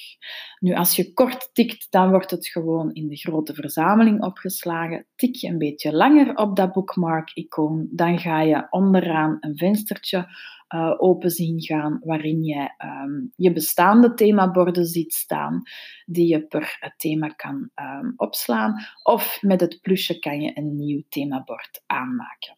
Nu, 0.59 0.73
als 0.73 0.95
je 0.95 1.13
kort 1.13 1.49
tikt, 1.53 1.87
dan 1.89 2.09
wordt 2.09 2.31
het 2.31 2.47
gewoon 2.47 2.93
in 2.93 3.07
de 3.07 3.15
grote 3.15 3.53
verzameling 3.53 4.23
opgeslagen. 4.23 5.05
Tik 5.15 5.35
je 5.35 5.47
een 5.47 5.57
beetje 5.57 5.93
langer 5.93 6.35
op 6.35 6.55
dat 6.55 6.71
bookmark-icoon, 6.71 7.87
dan 7.91 8.19
ga 8.19 8.41
je 8.41 8.67
onderaan 8.69 9.37
een 9.39 9.57
venstertje 9.57 10.27
uh, 10.75 10.93
open 10.97 11.29
zien 11.29 11.61
gaan, 11.61 11.99
waarin 12.03 12.43
je 12.43 12.69
um, 13.03 13.31
je 13.35 13.53
bestaande 13.53 14.13
themaborden 14.13 14.85
ziet 14.85 15.13
staan, 15.13 15.61
die 16.05 16.27
je 16.27 16.41
per 16.41 16.93
thema 16.97 17.27
kan 17.27 17.69
um, 17.75 18.13
opslaan. 18.15 18.75
Of 19.03 19.41
met 19.41 19.61
het 19.61 19.79
plusje 19.81 20.19
kan 20.19 20.41
je 20.41 20.51
een 20.57 20.75
nieuw 20.75 21.01
themabord 21.09 21.83
aanmaken. 21.85 22.57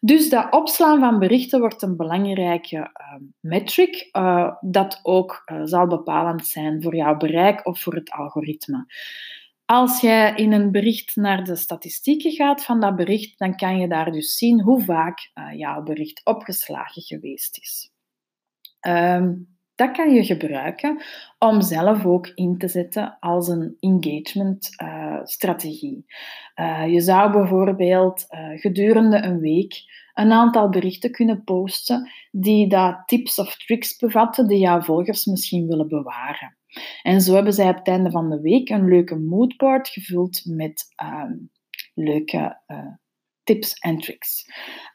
Dus 0.00 0.28
dat 0.28 0.52
opslaan 0.52 1.00
van 1.00 1.18
berichten 1.18 1.60
wordt 1.60 1.82
een 1.82 1.96
belangrijke 1.96 2.76
uh, 2.76 3.14
metric, 3.40 4.08
uh, 4.12 4.54
dat 4.60 5.00
ook 5.02 5.42
uh, 5.52 5.60
zal 5.64 5.86
bepalend 5.86 6.46
zijn 6.46 6.82
voor 6.82 6.96
jouw 6.96 7.16
bereik 7.16 7.66
of 7.66 7.80
voor 7.80 7.94
het 7.94 8.10
algoritme. 8.10 8.86
Als 9.64 10.00
jij 10.00 10.34
in 10.34 10.52
een 10.52 10.70
bericht 10.70 11.16
naar 11.16 11.44
de 11.44 11.56
statistieken 11.56 12.32
gaat 12.32 12.64
van 12.64 12.80
dat 12.80 12.96
bericht, 12.96 13.38
dan 13.38 13.56
kan 13.56 13.78
je 13.78 13.88
daar 13.88 14.12
dus 14.12 14.36
zien 14.36 14.62
hoe 14.62 14.82
vaak 14.82 15.30
uh, 15.34 15.58
jouw 15.58 15.82
bericht 15.82 16.20
opgeslagen 16.24 17.02
geweest 17.02 17.58
is. 17.58 17.90
Um, 18.80 19.50
dat 19.74 19.90
kan 19.90 20.14
je 20.14 20.24
gebruiken 20.24 21.02
om 21.38 21.60
zelf 21.60 22.04
ook 22.04 22.26
in 22.26 22.58
te 22.58 22.68
zetten 22.68 23.16
als 23.20 23.48
een 23.48 23.76
engagement-strategie. 23.80 26.04
Uh, 26.54 26.66
uh, 26.66 26.92
je 26.92 27.00
zou 27.00 27.32
bijvoorbeeld 27.32 28.26
gedurende 28.56 29.22
een 29.22 29.38
week 29.38 29.74
een 30.14 30.32
aantal 30.32 30.68
berichten 30.68 31.10
kunnen 31.10 31.44
posten 31.44 32.10
die 32.30 32.68
dat 32.68 33.02
tips 33.06 33.38
of 33.38 33.56
tricks 33.56 33.96
bevatten 33.96 34.46
die 34.46 34.58
jouw 34.58 34.80
volgers 34.80 35.24
misschien 35.24 35.66
willen 35.66 35.88
bewaren. 35.88 36.56
En 37.02 37.20
zo 37.20 37.34
hebben 37.34 37.52
zij 37.52 37.68
op 37.68 37.76
het 37.76 37.88
einde 37.88 38.10
van 38.10 38.30
de 38.30 38.40
week 38.40 38.68
een 38.68 38.88
leuke 38.88 39.16
moodboard 39.16 39.88
gevuld 39.88 40.42
met 40.44 40.84
uh, 41.02 41.30
leuke 41.94 42.60
uh, 42.66 42.94
tips 43.44 43.74
en 43.74 43.98
tricks. 43.98 44.44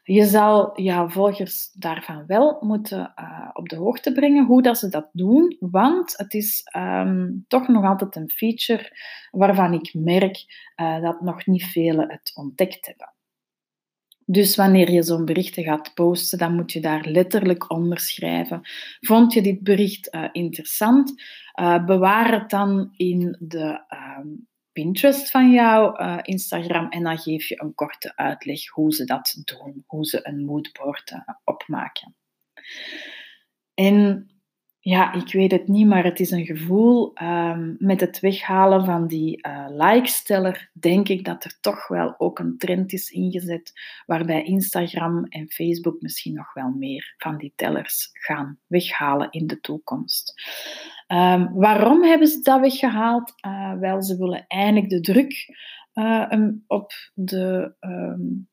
Je 0.02 0.24
zal 0.24 0.80
jouw 0.80 1.08
volgers 1.08 1.72
daarvan 1.72 2.26
wel 2.26 2.56
moeten 2.60 3.12
uh, 3.20 3.50
op 3.52 3.68
de 3.68 3.76
hoogte 3.76 4.12
brengen 4.12 4.46
hoe 4.46 4.62
dat 4.62 4.78
ze 4.78 4.88
dat 4.88 5.08
doen, 5.12 5.56
want 5.58 6.16
het 6.16 6.34
is 6.34 6.62
um, 6.76 7.44
toch 7.48 7.68
nog 7.68 7.84
altijd 7.84 8.16
een 8.16 8.30
feature 8.30 8.96
waarvan 9.30 9.72
ik 9.72 9.94
merk 9.94 10.44
uh, 10.76 11.02
dat 11.02 11.20
nog 11.20 11.46
niet 11.46 11.64
velen 11.64 12.10
het 12.10 12.32
ontdekt 12.34 12.86
hebben. 12.86 13.12
Dus 14.30 14.56
wanneer 14.56 14.90
je 14.90 15.02
zo'n 15.02 15.24
berichten 15.24 15.64
gaat 15.64 15.94
posten, 15.94 16.38
dan 16.38 16.54
moet 16.54 16.72
je 16.72 16.80
daar 16.80 17.04
letterlijk 17.06 17.70
onder 17.70 17.98
schrijven. 18.00 18.60
Vond 19.00 19.32
je 19.32 19.42
dit 19.42 19.62
bericht 19.62 20.16
interessant? 20.32 21.22
Uh, 21.60 21.84
bewaar 21.84 22.32
het 22.32 22.50
dan 22.50 22.92
in 22.96 23.36
de 23.40 23.84
uh, 23.88 24.18
Pinterest 24.72 25.30
van 25.30 25.50
jouw 25.50 26.00
uh, 26.00 26.18
Instagram 26.22 26.88
en 26.88 27.02
dan 27.02 27.18
geef 27.18 27.48
je 27.48 27.62
een 27.62 27.74
korte 27.74 28.16
uitleg 28.16 28.68
hoe 28.68 28.92
ze 28.92 29.04
dat 29.04 29.40
doen, 29.44 29.84
hoe 29.86 30.04
ze 30.04 30.20
een 30.22 30.44
moodboard 30.44 31.10
uh, 31.10 31.20
opmaken. 31.44 32.16
En 33.74 34.28
ja, 34.88 35.12
ik 35.12 35.32
weet 35.32 35.50
het 35.50 35.68
niet, 35.68 35.86
maar 35.86 36.04
het 36.04 36.20
is 36.20 36.30
een 36.30 36.46
gevoel. 36.46 37.12
Um, 37.22 37.76
met 37.78 38.00
het 38.00 38.20
weghalen 38.20 38.84
van 38.84 39.06
die 39.06 39.46
uh, 39.46 39.66
like-steller, 39.68 40.70
denk 40.72 41.08
ik 41.08 41.24
dat 41.24 41.44
er 41.44 41.58
toch 41.60 41.88
wel 41.88 42.14
ook 42.18 42.38
een 42.38 42.58
trend 42.58 42.92
is 42.92 43.10
ingezet, 43.10 43.72
waarbij 44.06 44.42
Instagram 44.42 45.24
en 45.24 45.50
Facebook 45.50 46.00
misschien 46.00 46.34
nog 46.34 46.54
wel 46.54 46.70
meer 46.70 47.14
van 47.16 47.36
die 47.36 47.52
tellers 47.56 48.08
gaan 48.12 48.58
weghalen 48.66 49.30
in 49.30 49.46
de 49.46 49.60
toekomst. 49.60 50.34
Um, 51.08 51.52
waarom 51.54 52.02
hebben 52.02 52.28
ze 52.28 52.40
dat 52.42 52.60
weggehaald? 52.60 53.32
Uh, 53.46 53.78
wel, 53.78 54.02
ze 54.02 54.16
willen 54.16 54.44
eindelijk 54.46 54.88
de 54.88 55.00
druk 55.00 55.48
uh, 55.94 56.32
op 56.66 56.92
de 57.14 57.74
um, 57.80 58.48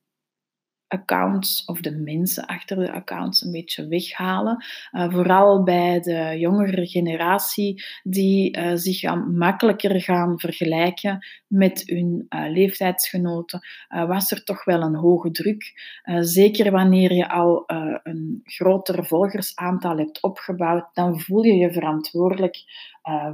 accounts 0.88 1.66
of 1.66 1.80
de 1.80 1.92
mensen 1.92 2.46
achter 2.46 2.78
de 2.78 2.92
accounts 2.92 3.42
een 3.42 3.52
beetje 3.52 3.88
weghalen. 3.88 4.66
Uh, 4.92 5.12
vooral 5.12 5.64
bij 5.64 6.00
de 6.00 6.36
jongere 6.40 6.88
generatie 6.88 7.84
die 8.04 8.58
uh, 8.58 8.72
zich 8.76 9.00
gaan, 9.00 9.38
makkelijker 9.38 10.02
gaan 10.02 10.40
vergelijken 10.40 11.26
met 11.48 11.84
hun 11.86 12.26
uh, 12.30 12.50
leeftijdsgenoten, 12.50 13.60
was 13.88 14.32
er 14.32 14.44
toch 14.44 14.64
wel 14.64 14.82
een 14.82 14.96
hoge 14.96 15.32
druk. 15.32 15.74
zeker 16.20 16.72
wanneer 16.72 17.14
je 17.14 17.30
al 17.30 17.64
een 18.04 18.42
groter 18.44 19.06
volgersaantal 19.06 19.98
hebt 19.98 20.22
opgebouwd, 20.22 20.90
dan 20.94 21.20
voel 21.20 21.44
je 21.44 21.54
je 21.54 21.74
verantwoordelijk 21.74 22.64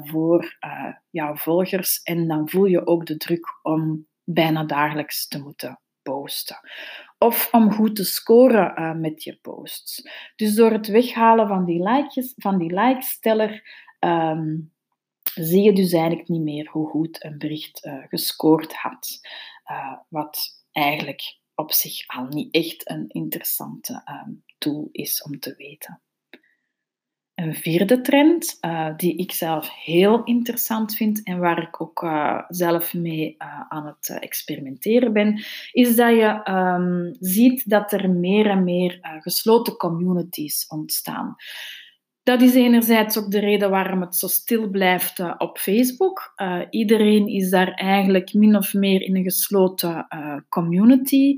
voor 0.04 0.58
jouw 1.10 1.36
volgers 1.36 2.02
en 2.02 2.28
dan 2.28 2.50
voel 2.50 2.66
je 2.66 2.88
ook 2.88 3.06
de 3.06 3.18
druk 3.18 3.60
om 3.62 4.08
bijna 4.24 4.64
dagelijks 4.64 5.28
te 5.28 5.42
moeten 5.42 5.80
posten. 6.04 6.60
Of 7.24 7.54
om 7.54 7.72
goed 7.72 7.96
te 7.96 8.04
scoren 8.04 8.80
uh, 8.80 8.94
met 8.94 9.24
je 9.24 9.38
posts. 9.42 10.10
Dus 10.36 10.56
door 10.56 10.72
het 10.72 10.88
weghalen 10.88 11.48
van 11.48 11.66
die, 11.66 11.84
likejes, 11.84 12.34
van 12.36 12.58
die 12.58 12.74
likesteller 12.74 13.64
um, 14.00 14.72
zie 15.34 15.64
je 15.64 15.74
dus 15.74 15.94
eigenlijk 15.94 16.28
niet 16.28 16.42
meer 16.42 16.70
hoe 16.70 16.90
goed 16.90 17.24
een 17.24 17.38
bericht 17.38 17.86
uh, 17.86 18.04
gescoord 18.08 18.74
had. 18.74 19.20
Uh, 19.72 19.94
wat 20.08 20.64
eigenlijk 20.72 21.40
op 21.56 21.72
zich 21.72 22.08
al 22.08 22.26
niet 22.26 22.54
echt 22.54 22.90
een 22.90 23.06
interessante 23.08 24.02
um, 24.26 24.44
tool 24.58 24.90
is 24.92 25.24
om 25.24 25.40
te 25.40 25.56
weten. 25.58 26.02
Een 27.42 27.56
vierde 27.56 28.02
trend, 28.02 28.58
uh, 28.62 28.88
die 28.98 29.16
ik 29.16 29.32
zelf 29.32 29.70
heel 29.84 30.24
interessant 30.24 30.96
vind 30.96 31.24
en 31.24 31.40
waar 31.40 31.62
ik 31.62 31.82
ook 31.82 32.04
uh, 32.04 32.42
zelf 32.48 32.94
mee 32.94 33.36
uh, 33.40 33.62
aan 33.70 33.86
het 33.86 34.18
experimenteren 34.20 35.14
ben, 35.14 35.44
is 35.72 35.96
dat 35.96 36.16
je 36.16 36.52
um, 36.52 37.16
ziet 37.20 37.70
dat 37.70 37.92
er 37.92 38.10
meer 38.10 38.48
en 38.48 38.64
meer 38.64 39.00
gesloten 39.20 39.78
communities 39.78 40.68
ontstaan. 40.68 41.36
Dat 42.24 42.42
is 42.42 42.54
enerzijds 42.54 43.18
ook 43.18 43.32
de 43.32 43.40
reden 43.40 43.70
waarom 43.70 44.02
het 44.02 44.16
zo 44.16 44.28
stil 44.28 44.70
blijft 44.70 45.20
uh, 45.20 45.34
op 45.38 45.58
Facebook. 45.58 46.34
Uh, 46.36 46.62
iedereen 46.70 47.28
is 47.28 47.50
daar 47.50 47.72
eigenlijk 47.72 48.34
min 48.34 48.56
of 48.56 48.74
meer 48.74 49.02
in 49.02 49.16
een 49.16 49.24
gesloten 49.24 50.08
uh, 50.10 50.36
community 50.50 51.36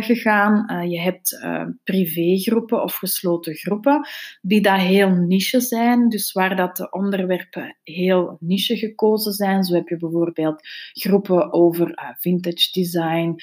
gegaan. 0.00 0.88
je 0.88 1.00
hebt 1.00 1.46
privégroepen 1.84 2.82
of 2.82 2.94
gesloten 2.94 3.54
groepen 3.54 4.08
die 4.40 4.60
daar 4.60 4.80
heel 4.80 5.10
niche 5.10 5.60
zijn, 5.60 6.08
dus 6.08 6.32
waar 6.32 6.56
dat 6.56 6.76
de 6.76 6.90
onderwerpen 6.90 7.76
heel 7.82 8.36
niche 8.40 8.76
gekozen 8.76 9.32
zijn. 9.32 9.64
Zo 9.64 9.74
heb 9.74 9.88
je 9.88 9.96
bijvoorbeeld 9.96 10.68
groepen 10.92 11.52
over 11.52 12.16
vintage 12.18 12.72
design 12.72 13.34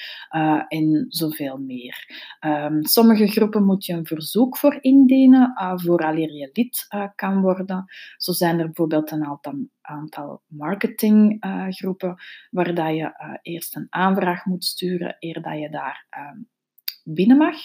en 0.68 1.06
zoveel 1.10 1.58
meer. 1.58 2.06
Um, 2.40 2.86
sommige 2.86 3.28
groepen 3.28 3.66
moet 3.66 3.86
je 3.86 3.94
een 3.94 4.06
verzoek 4.06 4.58
voor 4.58 4.78
indienen, 4.82 5.54
vooraleer 5.76 6.34
je 6.34 6.50
lid 6.54 6.75
uh, 6.96 7.08
kan 7.16 7.42
worden. 7.42 7.86
Zo 8.18 8.32
zijn 8.32 8.60
er 8.60 8.66
bijvoorbeeld 8.66 9.12
een 9.12 9.26
aantal, 9.26 9.54
aantal 9.82 10.42
marketinggroepen 10.48 12.16
waar 12.52 12.74
dat 12.74 12.96
je 12.96 13.04
uh, 13.04 13.34
eerst 13.42 13.76
een 13.76 13.88
aanvraag 13.90 14.46
moet 14.46 14.64
sturen 14.64 15.16
eer 15.20 15.42
dat 15.42 15.60
je 15.60 15.70
daar 15.70 16.06
ehm, 16.10 16.38
binnen 17.04 17.38
mag. 17.38 17.56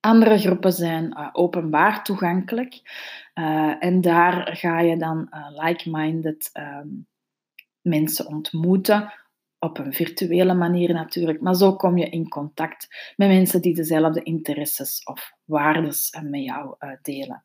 Andere 0.00 0.38
groepen 0.38 0.72
zijn 0.72 1.34
openbaar 1.34 2.04
toegankelijk 2.04 2.80
en 3.78 4.00
daar 4.00 4.56
ga 4.56 4.80
je 4.80 4.96
dan 4.96 5.28
like-minded 5.48 6.50
ehm, 6.52 6.88
mensen 7.80 8.26
ontmoeten 8.26 9.12
op 9.62 9.78
een 9.78 9.92
virtuele 9.92 10.54
manier 10.54 10.92
natuurlijk, 10.92 11.40
maar 11.40 11.54
zo 11.54 11.76
kom 11.76 11.98
je 11.98 12.08
in 12.08 12.28
contact 12.28 13.12
met 13.16 13.28
mensen 13.28 13.62
die 13.62 13.74
dezelfde 13.74 14.22
interesses 14.22 15.04
of 15.04 15.32
waardes 15.44 16.16
met 16.22 16.44
jou 16.44 16.76
delen. 17.02 17.44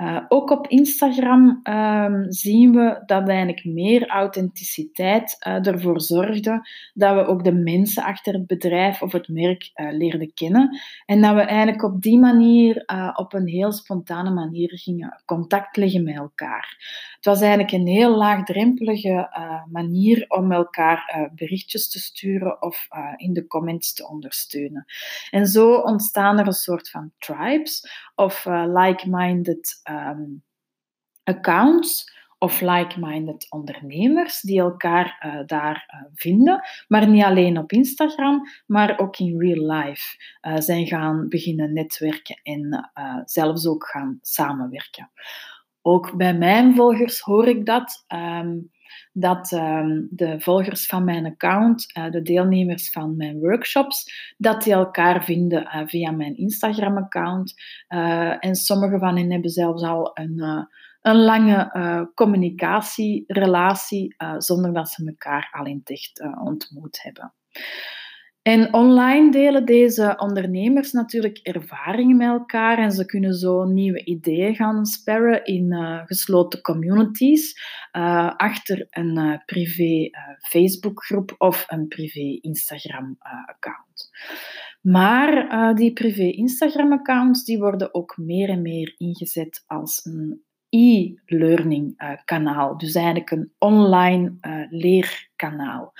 Uh, 0.00 0.20
ook 0.28 0.50
op 0.50 0.66
Instagram 0.66 1.60
um, 1.62 2.32
zien 2.32 2.72
we 2.72 3.02
dat 3.06 3.28
eigenlijk 3.28 3.64
meer 3.64 4.08
authenticiteit 4.08 5.36
uh, 5.46 5.66
ervoor 5.66 6.00
zorgde 6.00 6.68
dat 6.94 7.14
we 7.14 7.26
ook 7.26 7.44
de 7.44 7.52
mensen 7.52 8.02
achter 8.02 8.32
het 8.32 8.46
bedrijf 8.46 9.02
of 9.02 9.12
het 9.12 9.28
merk 9.28 9.70
uh, 9.74 9.92
leerden 9.92 10.34
kennen. 10.34 10.80
En 11.06 11.20
dat 11.20 11.34
we 11.34 11.40
eigenlijk 11.40 11.82
op 11.82 12.02
die 12.02 12.18
manier, 12.18 12.84
op 13.14 13.32
een 13.32 13.46
heel 13.46 13.72
spontane 13.72 14.30
manier, 14.30 14.78
gingen 14.78 15.22
contact 15.24 15.76
leggen 15.76 16.04
met 16.04 16.16
elkaar. 16.16 16.76
Het 17.16 17.24
was 17.24 17.40
eigenlijk 17.40 17.72
een 17.72 17.86
heel 17.86 18.16
laagdrempelige 18.16 19.28
manier 19.70 20.24
om 20.28 20.52
elkaar 20.52 21.30
berichtjes 21.34 21.90
te 21.90 21.98
sturen 21.98 22.62
of 22.62 22.88
in 23.16 23.32
de 23.32 23.46
comments 23.46 23.94
te 23.94 24.08
ondersteunen. 24.08 24.84
En 25.30 25.46
zo 25.46 25.74
ontstaan 25.74 26.38
er 26.38 26.46
een 26.46 26.52
soort 26.52 26.90
van 26.90 27.10
tribes 27.18 27.90
of 28.14 28.44
like-minded 28.66 29.80
um, 29.90 30.42
accounts 31.24 32.18
of 32.38 32.60
like-minded 32.60 33.46
ondernemers 33.50 34.40
die 34.40 34.60
elkaar 34.60 35.22
uh, 35.26 35.46
daar 35.46 35.88
uh, 35.94 36.08
vinden, 36.14 36.60
maar 36.88 37.08
niet 37.08 37.24
alleen 37.24 37.58
op 37.58 37.72
Instagram, 37.72 38.42
maar 38.66 38.98
ook 38.98 39.18
in 39.18 39.40
real 39.40 39.72
life 39.72 40.36
uh, 40.42 40.56
zijn 40.56 40.86
gaan 40.86 41.28
beginnen 41.28 41.72
netwerken 41.72 42.40
en 42.42 42.90
zelfs 43.24 43.66
ook 43.66 43.86
gaan 43.86 44.18
samenwerken. 44.22 45.10
Ook 45.82 46.16
bij 46.16 46.34
mijn 46.34 46.74
volgers 46.74 47.20
hoor 47.20 47.48
ik 47.48 47.66
dat. 47.66 48.04
Um, 48.08 48.70
dat 49.12 49.52
um, 49.52 50.08
de 50.10 50.40
volgers 50.40 50.86
van 50.86 51.04
mijn 51.04 51.26
account, 51.26 51.96
uh, 51.98 52.10
de 52.10 52.22
deelnemers 52.22 52.90
van 52.90 53.16
mijn 53.16 53.38
workshops, 53.38 54.12
dat 54.36 54.62
die 54.62 54.72
elkaar 54.72 55.24
vinden 55.24 55.62
uh, 55.62 55.82
via 55.86 56.10
mijn 56.10 56.36
Instagram-account. 56.36 57.54
Uh, 57.88 58.44
en 58.44 58.54
sommige 58.54 58.98
van 58.98 59.16
hen 59.16 59.32
hebben 59.32 59.50
zelfs 59.50 59.82
al 59.82 60.10
een, 60.14 60.68
een 61.00 61.16
lange 61.16 62.10
communicatierelatie 62.14 64.14
zonder 64.38 64.72
dat 64.72 64.88
ze 64.88 65.06
elkaar 65.06 65.48
al 65.52 65.66
in 65.66 65.78
het 65.78 65.90
echt 65.90 66.22
ontmoet 66.44 67.02
hebben. 67.02 67.34
En 68.50 68.74
online 68.74 69.30
delen 69.30 69.64
deze 69.64 70.14
ondernemers 70.18 70.92
natuurlijk 70.92 71.38
ervaringen 71.38 72.16
met 72.16 72.28
elkaar 72.28 72.78
en 72.78 72.92
ze 72.92 73.04
kunnen 73.04 73.34
zo 73.34 73.64
nieuwe 73.64 74.04
ideeën 74.04 74.54
gaan 74.54 74.86
sparren 74.86 75.44
in 75.44 75.72
uh, 75.72 76.00
gesloten 76.04 76.60
communities 76.60 77.60
uh, 77.96 78.34
achter 78.36 78.86
een 78.90 79.18
uh, 79.18 79.36
privé 79.46 80.10
Facebookgroep 80.38 81.34
of 81.38 81.64
een 81.68 81.88
privé 81.88 82.38
Instagram-account. 82.40 84.10
Maar 84.80 85.74
die 85.74 85.92
privé 85.92 86.22
Instagram-accounts 86.22 87.44
die 87.44 87.58
worden 87.58 87.94
ook 87.94 88.16
meer 88.16 88.48
en 88.48 88.62
meer 88.62 88.94
ingezet 88.96 89.64
als 89.66 90.04
een 90.04 90.42
e-learning 90.68 92.14
kanaal, 92.24 92.78
dus 92.78 92.94
eigenlijk 92.94 93.30
een 93.30 93.52
online 93.58 94.34
leerkanaal. 94.70 95.92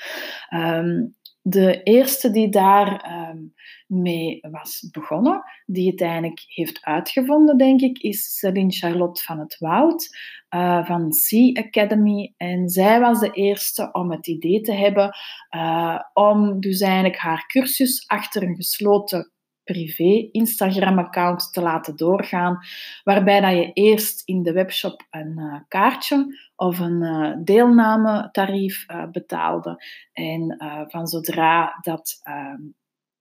Um, 0.55 1.19
de 1.43 1.83
eerste 1.83 2.31
die 2.31 2.49
daar 2.49 3.13
um, 3.31 3.55
mee 3.87 4.41
was 4.51 4.89
begonnen, 4.91 5.43
die 5.67 5.91
het 5.91 6.01
eigenlijk 6.01 6.45
heeft 6.47 6.85
uitgevonden, 6.85 7.59
denk 7.59 7.81
ik, 7.81 7.99
is 7.99 8.39
Celine 8.39 8.71
Charlotte 8.71 9.23
van 9.23 9.39
het 9.39 9.57
Woud 9.59 10.09
uh, 10.55 10.87
van 10.87 11.11
C 11.11 11.59
Academy. 11.59 12.35
En 12.37 12.69
zij 12.69 13.01
was 13.01 13.21
de 13.21 13.31
eerste 13.31 13.93
om 13.93 14.11
het 14.11 14.27
idee 14.27 14.61
te 14.61 14.73
hebben 14.73 15.11
uh, 15.51 16.01
om 16.13 16.61
dus 16.61 16.81
eigenlijk 16.81 17.17
haar 17.17 17.47
cursus 17.47 18.05
achter 18.07 18.43
een 18.43 18.57
gesloten 18.57 19.33
privé 19.73 20.29
Instagram-account 20.33 21.53
te 21.53 21.61
laten 21.61 21.97
doorgaan, 21.97 22.59
waarbij 23.05 23.41
dat 23.41 23.53
je 23.53 23.73
eerst 23.73 24.23
in 24.25 24.43
de 24.43 24.53
webshop 24.53 25.07
een 25.11 25.39
uh, 25.39 25.61
kaartje 25.69 26.39
of 26.57 26.79
een 26.79 27.03
uh, 27.03 27.37
deelnametarief 27.45 28.85
uh, 28.89 29.11
betaalde. 29.11 29.85
En 30.13 30.57
van 30.89 31.07
zodra 31.07 31.79
dat 31.81 32.21
ehm, 32.23 32.61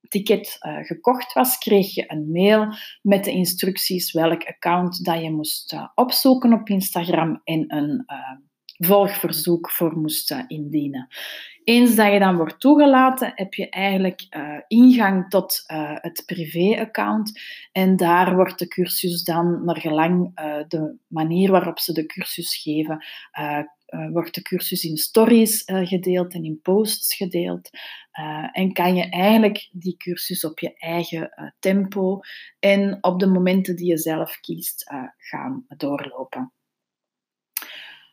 ticket 0.08 0.58
gekocht 0.82 1.34
was, 1.34 1.58
kreeg 1.58 1.94
je 1.94 2.12
een 2.12 2.32
mail 2.32 2.74
met 3.02 3.24
de 3.24 3.32
instructies 3.32 4.12
welk 4.12 4.44
account 4.44 5.06
dat 5.06 5.22
je 5.22 5.32
moest 5.32 5.76
opzoeken 5.96 6.54
op 6.54 6.70
Instagram 6.70 7.42
en 7.44 7.76
een 7.76 8.06
volgverzoek 8.78 9.72
voor 9.72 9.98
moest 9.98 10.36
indienen. 10.48 11.08
Eens 11.70 11.96
dat 11.96 12.14
je 12.14 12.20
dan 12.20 12.38
wordt 12.38 12.60
toegelaten, 12.60 13.32
heb 13.36 13.54
je 13.54 13.70
eigenlijk 13.70 14.28
uh, 14.30 14.60
ingang 14.68 15.30
tot 15.30 15.64
uh, 15.68 15.92
het 15.96 16.24
privé-account. 16.26 17.40
En 17.72 17.96
daar 17.96 18.36
wordt 18.36 18.60
de 18.60 18.68
cursus 18.68 19.24
dan, 19.24 19.66
naar 19.66 19.80
gelang 19.80 20.40
uh, 20.40 20.58
de 20.68 20.96
manier 21.08 21.52
waarop 21.52 21.80
ze 21.80 21.94
de 21.94 22.06
cursus 22.06 22.62
geven, 22.62 23.06
wordt 24.12 24.36
de 24.36 24.42
cursus 24.42 24.84
in 24.84 24.98
stories 24.98 25.64
gedeeld 25.66 26.34
en 26.34 26.44
in 26.44 26.60
posts 26.62 27.16
gedeeld. 27.16 27.70
en 28.52 28.74
kan 28.74 28.96
je 28.96 29.10
eigenlijk 29.10 29.70
die 29.72 29.98
cursus 29.98 30.44
op 30.44 30.60
je 30.60 30.74
eigen 30.78 31.54
tempo 31.60 32.20
en 32.60 32.98
op 33.02 33.20
de 33.20 33.28
momenten 33.28 33.76
die 33.76 33.88
je 33.88 33.98
zelf 33.98 34.40
kiest 34.40 34.94
gaan 35.18 35.66
doorlopen. 35.68 36.52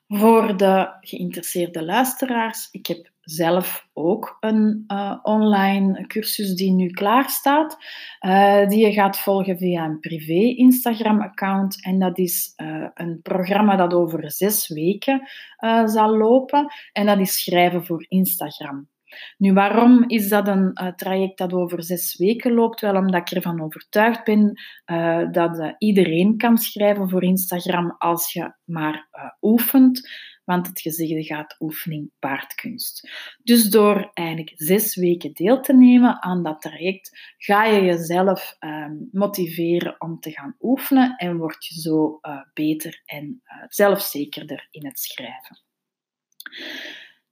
Voor 0.08 0.56
de 0.56 0.96
geïnteresseerde 1.00 1.84
luisteraars, 1.84 2.68
ik 2.70 2.86
heb 2.86 3.14
zelf 3.26 3.88
ook 3.92 4.36
een 4.40 4.84
uh, 4.88 5.18
online 5.22 6.06
cursus 6.06 6.54
die 6.54 6.72
nu 6.72 6.90
klaar 6.90 7.30
staat, 7.30 7.76
uh, 8.26 8.68
die 8.68 8.86
je 8.86 8.92
gaat 8.92 9.18
volgen 9.18 9.58
via 9.58 9.84
een 9.84 10.00
privé 10.00 10.54
Instagram-account. 10.56 11.84
En 11.84 11.98
dat 11.98 12.18
is 12.18 12.52
uh, 12.56 12.88
een 12.94 13.20
programma 13.22 13.76
dat 13.76 13.94
over 13.94 14.30
zes 14.30 14.68
weken 14.68 15.28
zal 15.84 16.16
lopen. 16.16 16.66
En 16.92 17.06
dat 17.06 17.18
is 17.18 17.42
schrijven 17.42 17.84
voor 17.84 18.04
Instagram. 18.08 18.88
Nu, 19.38 19.52
waarom 19.52 20.04
is 20.06 20.28
dat 20.28 20.48
een 20.48 20.92
traject 20.96 21.38
dat 21.38 21.52
over 21.52 21.82
zes 21.82 22.16
weken 22.16 22.52
loopt? 22.52 22.80
Wel 22.80 22.96
omdat 22.96 23.20
ik 23.30 23.36
ervan 23.36 23.62
overtuigd 23.62 24.24
ben 24.24 24.60
dat 25.30 25.74
iedereen 25.78 26.36
kan 26.36 26.58
schrijven 26.58 27.08
voor 27.08 27.22
Instagram 27.22 27.94
als 27.98 28.32
je 28.32 28.54
maar 28.64 29.08
oefent. 29.40 30.08
Want 30.46 30.66
het 30.66 30.80
gezegde 30.80 31.24
gaat 31.24 31.56
oefening 31.58 32.10
paard 32.18 32.54
kunst. 32.54 33.10
Dus 33.42 33.70
door 33.70 34.10
eigenlijk 34.14 34.52
zes 34.54 34.94
weken 34.94 35.32
deel 35.32 35.60
te 35.60 35.74
nemen 35.74 36.22
aan 36.22 36.42
dat 36.42 36.60
traject, 36.60 37.34
ga 37.38 37.64
je 37.64 37.82
jezelf 37.82 38.56
ehm, 38.58 38.94
motiveren 39.12 40.00
om 40.00 40.20
te 40.20 40.30
gaan 40.30 40.56
oefenen 40.60 41.16
en 41.16 41.36
word 41.36 41.66
je 41.66 41.80
zo 41.80 42.20
beter 42.54 43.02
en 43.04 43.42
zelfzekerder 43.68 44.68
in 44.70 44.86
het 44.86 44.98
schrijven. 44.98 45.60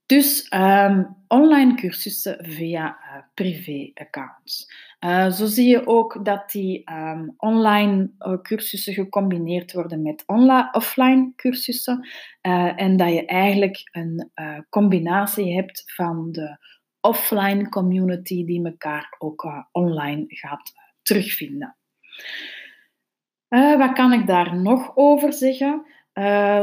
Dus 0.07 0.53
um, 0.55 1.17
online 1.29 1.75
cursussen 1.75 2.45
via 2.45 2.87
uh, 2.87 3.23
privé-accounts. 3.35 4.73
Uh, 5.01 5.31
zo 5.31 5.47
zie 5.47 5.69
je 5.69 5.87
ook 5.87 6.25
dat 6.25 6.51
die 6.51 6.91
um, 6.93 7.35
online 7.37 8.11
uh, 8.19 8.35
cursussen 8.43 8.95
gecombineerd 8.95 9.73
worden 9.73 10.03
met 10.03 10.25
offline 10.73 11.33
cursussen. 11.37 12.09
en 12.77 12.97
dat 12.97 13.13
je 13.13 13.27
eigenlijk 13.27 13.89
een 13.93 14.31
combinatie 14.71 15.55
hebt 15.55 15.83
van 15.87 16.33
de 16.33 16.59
offline 17.01 17.69
community 17.69 18.45
die 18.45 18.65
elkaar 18.65 19.15
ook 19.19 19.67
online 19.73 20.25
gaat 20.29 20.73
terugvinden. 21.03 21.77
wat 23.49 23.93
kan 23.93 24.13
ik 24.13 24.27
daar 24.27 24.57
nog 24.57 24.97
over 24.97 25.33
zeggen? 25.33 25.87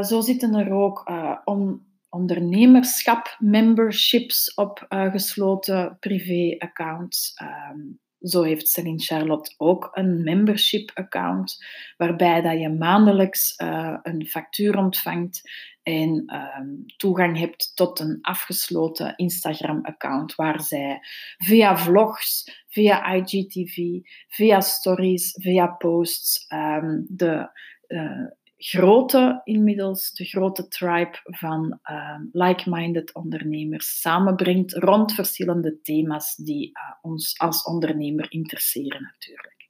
zo 0.02 0.22
zitten 0.22 0.54
er 0.54 0.72
ook 0.72 1.12
om 1.44 1.91
ondernemerschap 2.12 3.36
memberships 3.40 4.54
op 4.54 4.86
uh, 4.90 5.12
gesloten 5.12 5.98
privé-accounts. 6.00 7.34
Um, 7.72 8.00
zo 8.22 8.44
heeft 8.44 8.70
Celine 8.70 9.00
Charlotte 9.00 9.54
ook 9.58 9.90
een 9.92 10.24
membership 10.24 10.92
account, 10.94 11.66
waarbij 11.98 12.42
dat 12.42 12.60
je 12.60 12.70
maandelijks 12.70 13.54
uh, 13.58 13.98
een 14.04 14.26
factuur 14.28 14.78
ontvangt 14.78 15.42
en 15.84 16.34
um, 16.60 16.86
toegang 16.98 17.38
hebt 17.38 17.72
tot 17.76 18.00
een 18.00 18.18
afgesloten 18.22 19.16
Instagram-account, 19.16 20.36
waar 20.36 20.62
zij 20.62 21.00
via 21.38 21.78
vlogs, 21.78 22.64
via 22.68 23.14
IGTV, 23.14 23.78
via 24.28 24.60
stories, 24.60 25.38
via 25.40 25.68
posts 25.68 26.46
um, 26.54 27.06
de 27.10 27.50
uh, 27.88 28.28
grote, 28.64 29.42
inmiddels 29.44 30.12
de 30.12 30.26
grote 30.26 30.68
tribe 30.68 31.20
van 31.24 31.80
uh, 31.84 32.20
like-minded 32.32 33.14
ondernemers 33.14 34.02
samenbrengt 34.02 34.74
rond 34.74 35.14
verschillende 35.14 35.82
thema's 35.82 36.36
die 36.36 36.68
uh, 36.68 36.94
ons 37.02 37.40
als 37.40 37.64
ondernemer 37.64 38.26
interesseren 38.32 39.02
natuurlijk. 39.02 39.70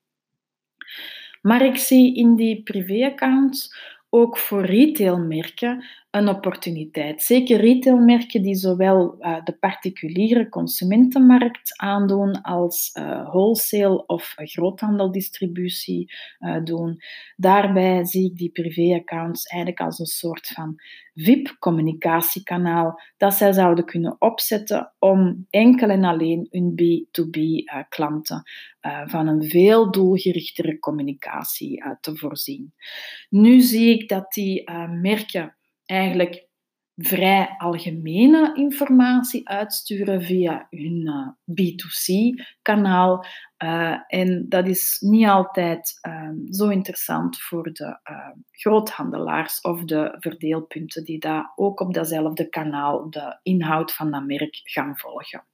Maar 1.41 1.61
ik 1.61 1.77
zie 1.77 2.15
in 2.15 2.35
die 2.35 2.63
privéaccounts 2.63 3.75
ook 4.09 4.37
voor 4.37 4.65
retailmerken 4.65 5.85
een 6.11 6.29
opportuniteit. 6.29 7.21
Zeker 7.21 7.59
retailmerken 7.59 8.41
die 8.41 8.55
zowel 8.55 9.15
uh, 9.19 9.43
de 9.43 9.57
particuliere 9.57 10.49
consumentenmarkt 10.49 11.79
aandoen 11.79 12.41
als 12.41 12.89
uh, 12.93 13.29
wholesale 13.29 14.05
of 14.05 14.33
groothandeldistributie 14.35 16.13
uh, 16.39 16.63
doen. 16.63 17.01
Daarbij 17.35 18.05
zie 18.05 18.29
ik 18.29 18.37
die 18.37 18.51
privéaccounts 18.51 19.45
eigenlijk 19.45 19.81
als 19.81 19.99
een 19.99 20.05
soort 20.05 20.47
van 20.47 20.75
VIP-communicatiekanaal 21.13 23.01
dat 23.17 23.33
zij 23.33 23.53
zouden 23.53 23.85
kunnen 23.85 24.15
opzetten 24.19 24.93
om 24.99 25.45
enkel 25.49 25.89
en 25.89 26.03
alleen 26.03 26.47
hun 26.49 26.71
B2B-klanten 26.81 28.41
van 29.05 29.27
een 29.27 29.43
veel 29.43 29.91
doelgerichtere 29.91 30.79
communicatie 30.79 31.83
te 32.01 32.17
voorzien. 32.17 32.73
Nu 33.29 33.59
zie 33.59 33.99
ik 33.99 34.09
dat 34.09 34.31
die 34.33 34.71
merken 35.01 35.55
eigenlijk 35.91 36.49
vrij 36.95 37.55
algemene 37.57 38.55
informatie 38.55 39.49
uitsturen 39.49 40.21
via 40.21 40.67
hun 40.69 41.01
uh, 41.05 41.27
B2C-kanaal. 41.61 43.25
Uh, 43.63 43.97
en 44.07 44.45
dat 44.49 44.67
is 44.67 44.97
niet 44.99 45.27
altijd 45.27 45.99
uh, 46.07 46.29
zo 46.49 46.69
interessant 46.69 47.41
voor 47.41 47.73
de 47.73 47.99
uh, 48.11 48.29
groothandelaars 48.51 49.61
of 49.61 49.83
de 49.83 50.15
verdeelpunten 50.19 51.03
die 51.03 51.19
daar 51.19 51.51
ook 51.55 51.79
op 51.79 51.93
datzelfde 51.93 52.49
kanaal 52.49 53.09
de 53.09 53.39
inhoud 53.43 53.93
van 53.93 54.11
dat 54.11 54.25
merk 54.25 54.59
gaan 54.63 54.97
volgen. 54.97 55.45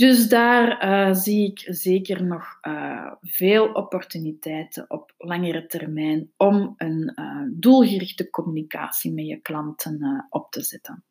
Dus 0.00 0.28
daar 0.28 0.84
uh, 0.84 1.14
zie 1.14 1.50
ik 1.50 1.64
zeker 1.66 2.24
nog 2.24 2.58
uh, 2.62 3.12
veel 3.20 3.72
opportuniteiten 3.72 4.90
op 4.90 5.14
langere 5.18 5.66
termijn 5.66 6.32
om 6.36 6.74
een 6.76 7.12
uh, 7.14 7.42
doelgerichte 7.52 8.30
communicatie 8.30 9.12
met 9.12 9.26
je 9.26 9.40
klanten 9.40 10.26
op 10.30 10.50
te 10.50 10.62
zetten. 10.62 11.04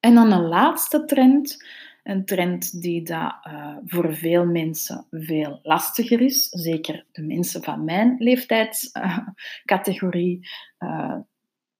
En 0.00 0.14
dan 0.14 0.32
een 0.32 0.46
laatste 0.46 1.04
trend, 1.04 1.64
een 2.02 2.24
trend 2.24 2.82
die 2.82 3.02
dat, 3.02 3.34
voor 3.84 4.14
veel 4.14 4.46
mensen 4.46 5.06
veel 5.10 5.58
lastiger 5.62 6.20
is, 6.20 6.48
zeker 6.48 7.06
de 7.12 7.22
mensen 7.22 7.62
van 7.62 7.84
mijn 7.84 8.16
leeftijdscategorie, 8.18 10.48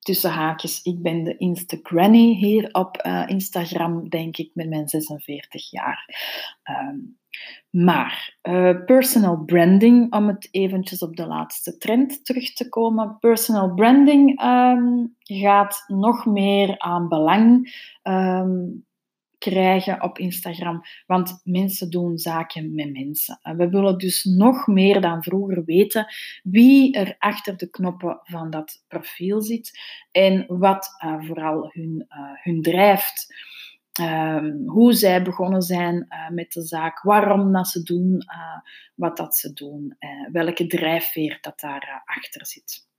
tussen 0.01 0.31
haakjes, 0.31 0.83
ik 0.83 1.03
ben 1.03 1.25
de 1.25 1.37
Instagranny 1.37 2.35
hier 2.35 2.69
op 2.73 3.07
uh, 3.07 3.23
Instagram, 3.27 4.09
denk 4.09 4.37
ik, 4.37 4.51
met 4.55 4.69
mijn 4.69 4.89
46 4.89 5.71
jaar. 5.71 6.05
Um, 6.65 7.19
maar 7.71 8.39
uh, 8.43 8.85
personal 8.85 9.45
branding, 9.45 10.15
om 10.15 10.29
het 10.29 10.49
eventjes 10.51 11.03
op 11.03 11.17
de 11.17 11.27
laatste 11.27 11.77
trend 11.77 12.25
terug 12.25 12.53
te 12.53 12.69
komen. 12.69 13.17
Personal 13.21 13.75
branding 13.75 14.43
um, 14.43 15.17
gaat 15.23 15.85
nog 15.87 16.27
meer 16.27 16.79
aan 16.79 17.09
belang 17.09 17.75
um, 18.03 18.85
krijgen 19.41 20.03
op 20.03 20.19
Instagram. 20.19 20.83
Want 21.07 21.41
mensen 21.45 21.91
doen 21.91 22.19
zaken 22.19 22.75
met 22.75 22.93
mensen. 22.93 23.39
En 23.43 23.57
we 23.57 23.69
willen 23.69 23.99
dus 23.99 24.25
nog 24.25 24.67
meer 24.67 25.01
dan 25.01 25.23
vroeger 25.23 25.65
weten 25.65 26.07
wie 26.43 26.95
er 26.95 27.17
achter 27.19 27.57
de 27.57 27.71
knoppen 27.71 28.21
van 28.23 28.51
dat 28.51 28.85
profiel 28.89 29.43
zit 29.43 29.79
en 30.11 30.45
wat 30.47 30.89
uh, 31.05 31.25
vooral 31.27 31.71
hun, 31.73 32.07
uh, 32.09 32.17
hun 32.43 32.63
drijft. 32.63 33.49
Um, 34.01 34.63
hoe 34.67 34.93
zij 34.93 35.23
begonnen 35.23 35.63
zijn 35.63 36.07
uh, 36.09 36.29
met 36.29 36.53
de 36.53 36.63
zaak, 36.63 37.03
waarom 37.03 37.53
dat 37.53 37.69
ze 37.69 37.83
doen 37.83 38.23
wat 38.95 39.17
dat 39.17 39.37
ze 39.37 39.53
doen, 39.53 39.97
welke 40.33 40.67
drijfveer 40.67 41.39
dat 41.41 41.61
daar 41.61 42.03
achter 42.05 42.47
zit. 42.47 42.90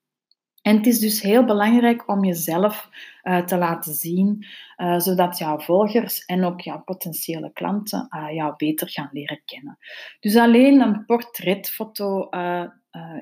En 0.62 0.76
het 0.76 0.86
is 0.86 1.00
dus 1.00 1.21
heel 1.21 1.45
belangrijk 1.45 2.08
om 2.08 2.26
jezelf 2.26 2.89
uh, 3.24 3.39
te 3.39 3.58
laten 3.58 3.93
zien, 3.93 4.45
uh, 4.78 5.00
zodat 5.00 5.38
jouw 5.38 5.60
volgers 5.60 6.26
en 6.26 6.43
ook 6.43 6.62
jouw 6.62 6.84
potentiële 6.84 7.52
klanten 7.54 8.08
uh, 8.10 8.36
jou 8.36 8.54
beter 8.58 8.89
gaan 8.89 9.10
leren 9.12 9.41
kennen. 9.45 9.78
Dus 10.19 10.36
alleen 10.36 10.82
een 10.82 11.06
portretfoto 11.06 12.30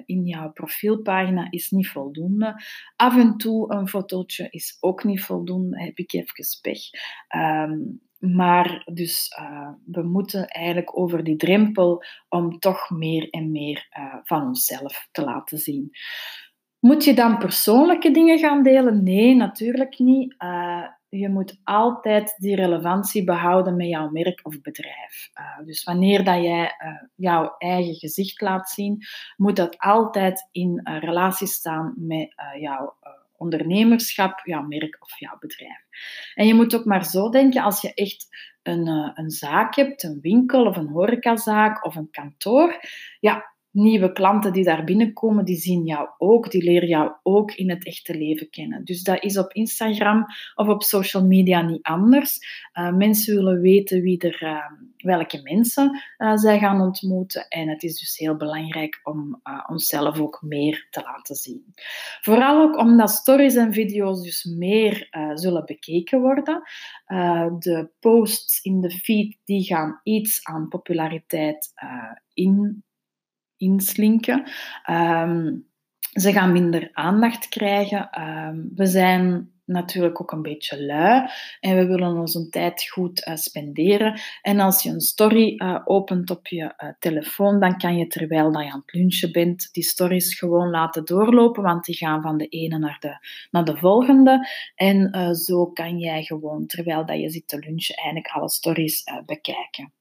in 0.06 0.26
jouw 0.26 0.52
profielpagina 0.52 1.48
is 1.50 1.70
niet 1.70 1.88
voldoende. 1.88 2.64
Af 2.96 3.18
en 3.18 3.38
toe 3.38 3.74
een 3.74 3.88
fotootje 3.88 4.48
is 4.50 4.78
ook 4.80 5.04
niet 5.04 5.24
voldoende, 5.24 5.84
heb 5.84 5.98
ik 5.98 6.14
even 6.14 6.62
pech. 6.62 6.80
Um, 7.36 8.02
maar 8.20 8.82
dus 8.94 9.36
we 9.86 10.04
moeten 10.04 10.48
eigenlijk 10.48 10.98
over 10.98 11.24
die 11.24 11.36
drempel 11.36 12.04
om 12.30 12.60
toch 12.60 12.90
meer 12.90 13.30
en 13.30 13.52
meer 13.52 13.88
van 14.24 14.48
onszelf 14.48 15.08
te 15.12 15.24
laten 15.24 15.58
zien. 15.58 15.92
Moet 16.80 17.04
je 17.04 17.14
dan 17.14 17.38
persoonlijke 17.38 18.12
dingen 18.12 18.40
gaan 18.40 18.64
delen? 18.64 19.04
Nee, 19.04 19.36
natuurlijk 19.36 20.00
niet. 20.00 20.36
Uh, 20.40 20.88
je 21.10 21.30
moet 21.30 21.60
altijd 21.64 22.36
die 22.38 22.56
relevantie 22.56 23.24
behouden 23.24 23.76
met 23.76 23.88
jouw 23.88 24.10
merk 24.10 24.40
of 24.44 24.62
bedrijf. 24.62 25.30
Uh, 25.40 25.66
dus 25.66 25.84
wanneer 25.84 26.24
dat 26.24 26.44
jij 26.44 26.64
uh, 26.64 26.92
jouw 27.16 27.56
eigen 27.58 27.96
gezicht 27.96 28.42
laat 28.42 28.70
zien, 28.70 29.04
moet 29.38 29.56
dat 29.56 29.78
altijd 29.78 30.48
in 30.52 30.82
relatie 30.84 31.48
staan 31.48 31.94
met 31.98 32.34
jouw 32.60 32.98
ondernemerschap, 33.38 34.40
jouw 34.44 34.62
merk 34.62 34.98
of 35.00 35.20
jouw 35.20 35.38
bedrijf. 35.40 35.84
En 36.36 36.48
je 36.48 36.54
moet 36.54 36.76
ook 36.76 36.86
maar 36.86 37.06
zo 37.06 37.30
denken, 37.30 37.64
als 37.64 37.82
je 37.82 37.94
echt 37.94 38.28
een, 38.64 38.88
een 39.14 39.30
zaak 39.30 39.76
hebt, 39.76 40.04
een 40.04 40.20
winkel 40.22 40.66
of 40.66 40.78
een 40.78 40.90
horecazaak 40.90 41.86
of 41.86 41.96
een 41.96 42.12
kantoor, 42.12 42.80
ja, 43.20 43.49
nieuwe 43.72 44.12
klanten 44.12 44.54
die 44.54 44.64
daar 44.64 44.84
binnenkomen, 44.84 45.46
die 45.46 45.58
zien 45.58 45.86
jou 45.86 46.10
ook, 46.18 46.52
die 46.52 46.64
leren 46.64 46.88
jou 46.88 47.12
ook 47.24 47.52
in 47.52 47.70
het 47.70 47.86
echte 47.86 48.18
leven 48.18 48.50
kennen. 48.50 48.86
Dus 48.86 49.04
dat 49.04 49.24
is 49.24 49.38
op 49.38 49.54
Instagram 49.54 50.26
of 50.56 50.68
op 50.68 50.84
social 50.84 51.26
media 51.26 51.62
niet 51.62 51.82
anders. 51.82 52.40
Uh, 52.74 52.94
mensen 52.96 53.36
willen 53.36 53.62
weten 53.62 54.02
wie 54.02 54.20
er, 54.20 54.44
uh, 54.44 54.66
welke 54.98 55.42
mensen 55.44 56.04
uh, 56.18 56.36
zij 56.36 56.60
gaan 56.60 56.82
ontmoeten. 56.82 57.48
En 57.48 57.70
het 57.70 57.84
is 57.84 58.00
dus 58.00 58.18
heel 58.18 58.36
belangrijk 58.36 59.00
om 59.04 59.42
onszelf 59.68 60.20
ook 60.20 60.42
meer 60.42 60.88
te 60.90 61.02
laten 61.02 61.36
zien. 61.36 61.74
Vooral 62.22 62.62
ook 62.62 62.78
omdat 62.78 63.10
stories 63.10 63.56
en 63.56 63.74
video's 63.74 64.22
dus 64.22 64.44
meer 64.44 65.08
zullen 65.34 65.66
bekeken 65.66 66.22
worden. 66.22 66.62
de 67.60 67.90
posts 68.00 68.62
in 68.62 68.82
de 68.82 68.92
feed 68.92 69.38
die 69.46 69.64
gaan 69.64 70.00
iets 70.04 70.40
aan 70.44 70.68
populariteit 70.68 71.74
in 72.34 72.84
inslinken. 73.60 74.50
Ehm, 74.84 75.56
ze 76.12 76.32
gaan 76.32 76.52
minder 76.52 76.90
aandacht 76.94 77.48
krijgen. 77.48 78.10
Ehm, 78.10 78.58
we 78.76 78.86
zijn 78.86 79.52
natuurlijk 79.70 80.22
ook 80.22 80.32
een 80.32 80.42
beetje 80.42 80.86
lui 80.86 81.30
en 81.60 81.76
we 81.76 81.86
willen 81.86 82.18
onze 82.18 82.50
tijd 82.50 82.90
goed 82.90 83.28
uh, 83.28 83.36
spenderen. 83.36 84.20
En 84.42 84.60
als 84.60 84.84
je 84.84 84.90
een 84.90 85.02
story 85.02 85.54
uh, 85.58 85.80
opent 85.86 86.30
op 86.30 86.48
je 86.48 86.64
uh, 86.64 86.90
telefoon, 87.00 87.60
dan 87.60 87.78
kan 87.78 87.98
je 87.98 88.08
terwijl 88.08 88.52
dat 88.52 88.64
je 88.64 88.72
aan 88.72 88.84
het 88.86 88.94
lunchen 88.94 89.32
bent, 89.32 89.70
die 89.72 89.84
stories 89.84 90.38
gewoon 90.38 90.70
laten 90.70 91.06
doorlopen, 91.06 91.64
want 91.64 91.86
die 91.86 91.96
gaan 91.96 92.22
van 92.22 92.38
de 92.38 92.48
ene 92.48 92.78
naar 92.78 92.98
de, 93.00 93.18
naar 93.52 93.66
de 93.66 93.78
volgende. 93.78 94.48
En 94.76 95.36
zo 95.36 95.66
kan 95.66 95.98
jij 95.98 96.24
gewoon, 96.24 96.66
terwijl 96.66 97.06
dat 97.06 97.20
je 97.20 97.30
zit 97.30 97.48
te 97.48 97.60
lunchen, 97.60 97.96
eigenlijk 97.96 98.28
alle 98.28 98.50
stories 98.50 99.04
bekijken. 99.26 99.94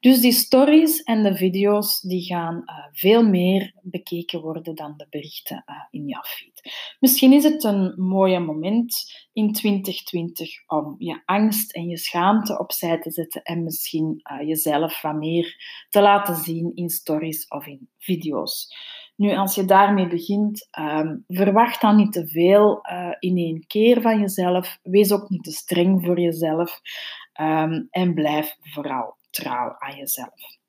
Dus 0.00 0.20
die 0.20 0.32
stories 0.32 1.02
en 1.02 1.22
de 1.22 1.36
video's 1.36 2.00
die 2.00 2.24
gaan 2.24 2.54
uh, 2.54 2.74
veel 2.92 3.28
meer 3.28 3.74
bekeken 3.82 4.40
worden 4.40 4.74
dan 4.74 4.94
de 4.96 5.06
berichten 5.10 5.64
uh, 5.66 5.76
in 5.90 6.06
jouw 6.06 6.22
feed. 6.22 6.72
Misschien 7.00 7.32
is 7.32 7.44
het 7.44 7.64
een 7.64 7.94
mooi 7.96 8.38
moment 8.38 8.94
in 9.32 9.52
2020 9.52 10.50
om 10.66 10.94
je 10.98 11.22
angst 11.24 11.72
en 11.72 11.88
je 11.88 11.98
schaamte 11.98 12.58
opzij 12.58 13.00
te 13.00 13.10
zetten 13.10 13.42
en 13.42 13.64
misschien 13.64 14.20
uh, 14.32 14.48
jezelf 14.48 15.02
wat 15.02 15.14
meer 15.14 15.56
te 15.88 16.00
laten 16.00 16.36
zien 16.36 16.72
in 16.74 16.88
stories 16.88 17.48
of 17.48 17.66
in 17.66 17.88
video's. 17.98 18.66
Nu, 19.16 19.36
als 19.36 19.54
je 19.54 19.64
daarmee 19.64 20.08
begint, 20.08 20.68
um, 20.78 21.24
verwacht 21.26 21.80
dan 21.80 21.96
niet 21.96 22.12
te 22.12 22.26
veel 22.26 22.80
in 23.18 23.36
één 23.36 23.66
keer 23.66 24.00
van 24.00 24.20
jezelf. 24.20 24.78
Wees 24.82 25.12
ook 25.12 25.28
niet 25.28 25.44
te 25.44 25.52
streng 25.52 26.04
voor 26.04 26.20
jezelf. 26.20 26.80
Um, 27.40 27.88
en 27.90 28.14
blijf 28.14 28.56
vooral 28.60 29.16
trouw 29.32 29.76
aan 29.78 29.96
jezelf. 29.96 30.60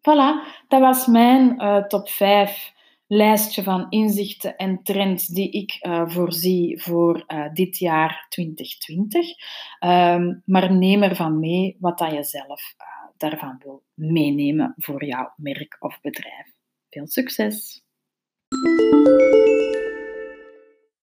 Voilà, 0.00 0.64
dat 0.68 0.80
was 0.80 1.06
mijn 1.06 1.62
uh, 1.62 1.84
top 1.84 2.08
5 2.08 2.72
lijstje 3.06 3.62
van 3.62 3.86
inzichten 3.88 4.56
en 4.56 4.82
trends 4.82 5.26
die 5.26 5.50
ik 5.50 5.78
uh, 5.82 6.02
voorzie 6.08 6.82
voor 6.82 7.24
uh, 7.28 7.52
dit 7.52 7.78
jaar 7.78 8.26
2020. 8.28 9.28
Um, 9.28 9.34
ehm, 9.78 10.34
maar 10.44 10.72
neem 10.72 11.02
ervan 11.02 11.38
mee 11.40 11.76
wat 11.80 11.98
dat 11.98 12.12
je 12.12 12.24
zelf 12.24 12.74
daarvan 13.16 13.60
wil 13.64 13.82
meenemen 13.94 14.74
voor 14.76 15.04
jouw 15.04 15.32
merk 15.36 15.76
of 15.80 16.00
bedrijf. 16.00 16.52
Veel 16.90 17.06
succes! 17.06 17.84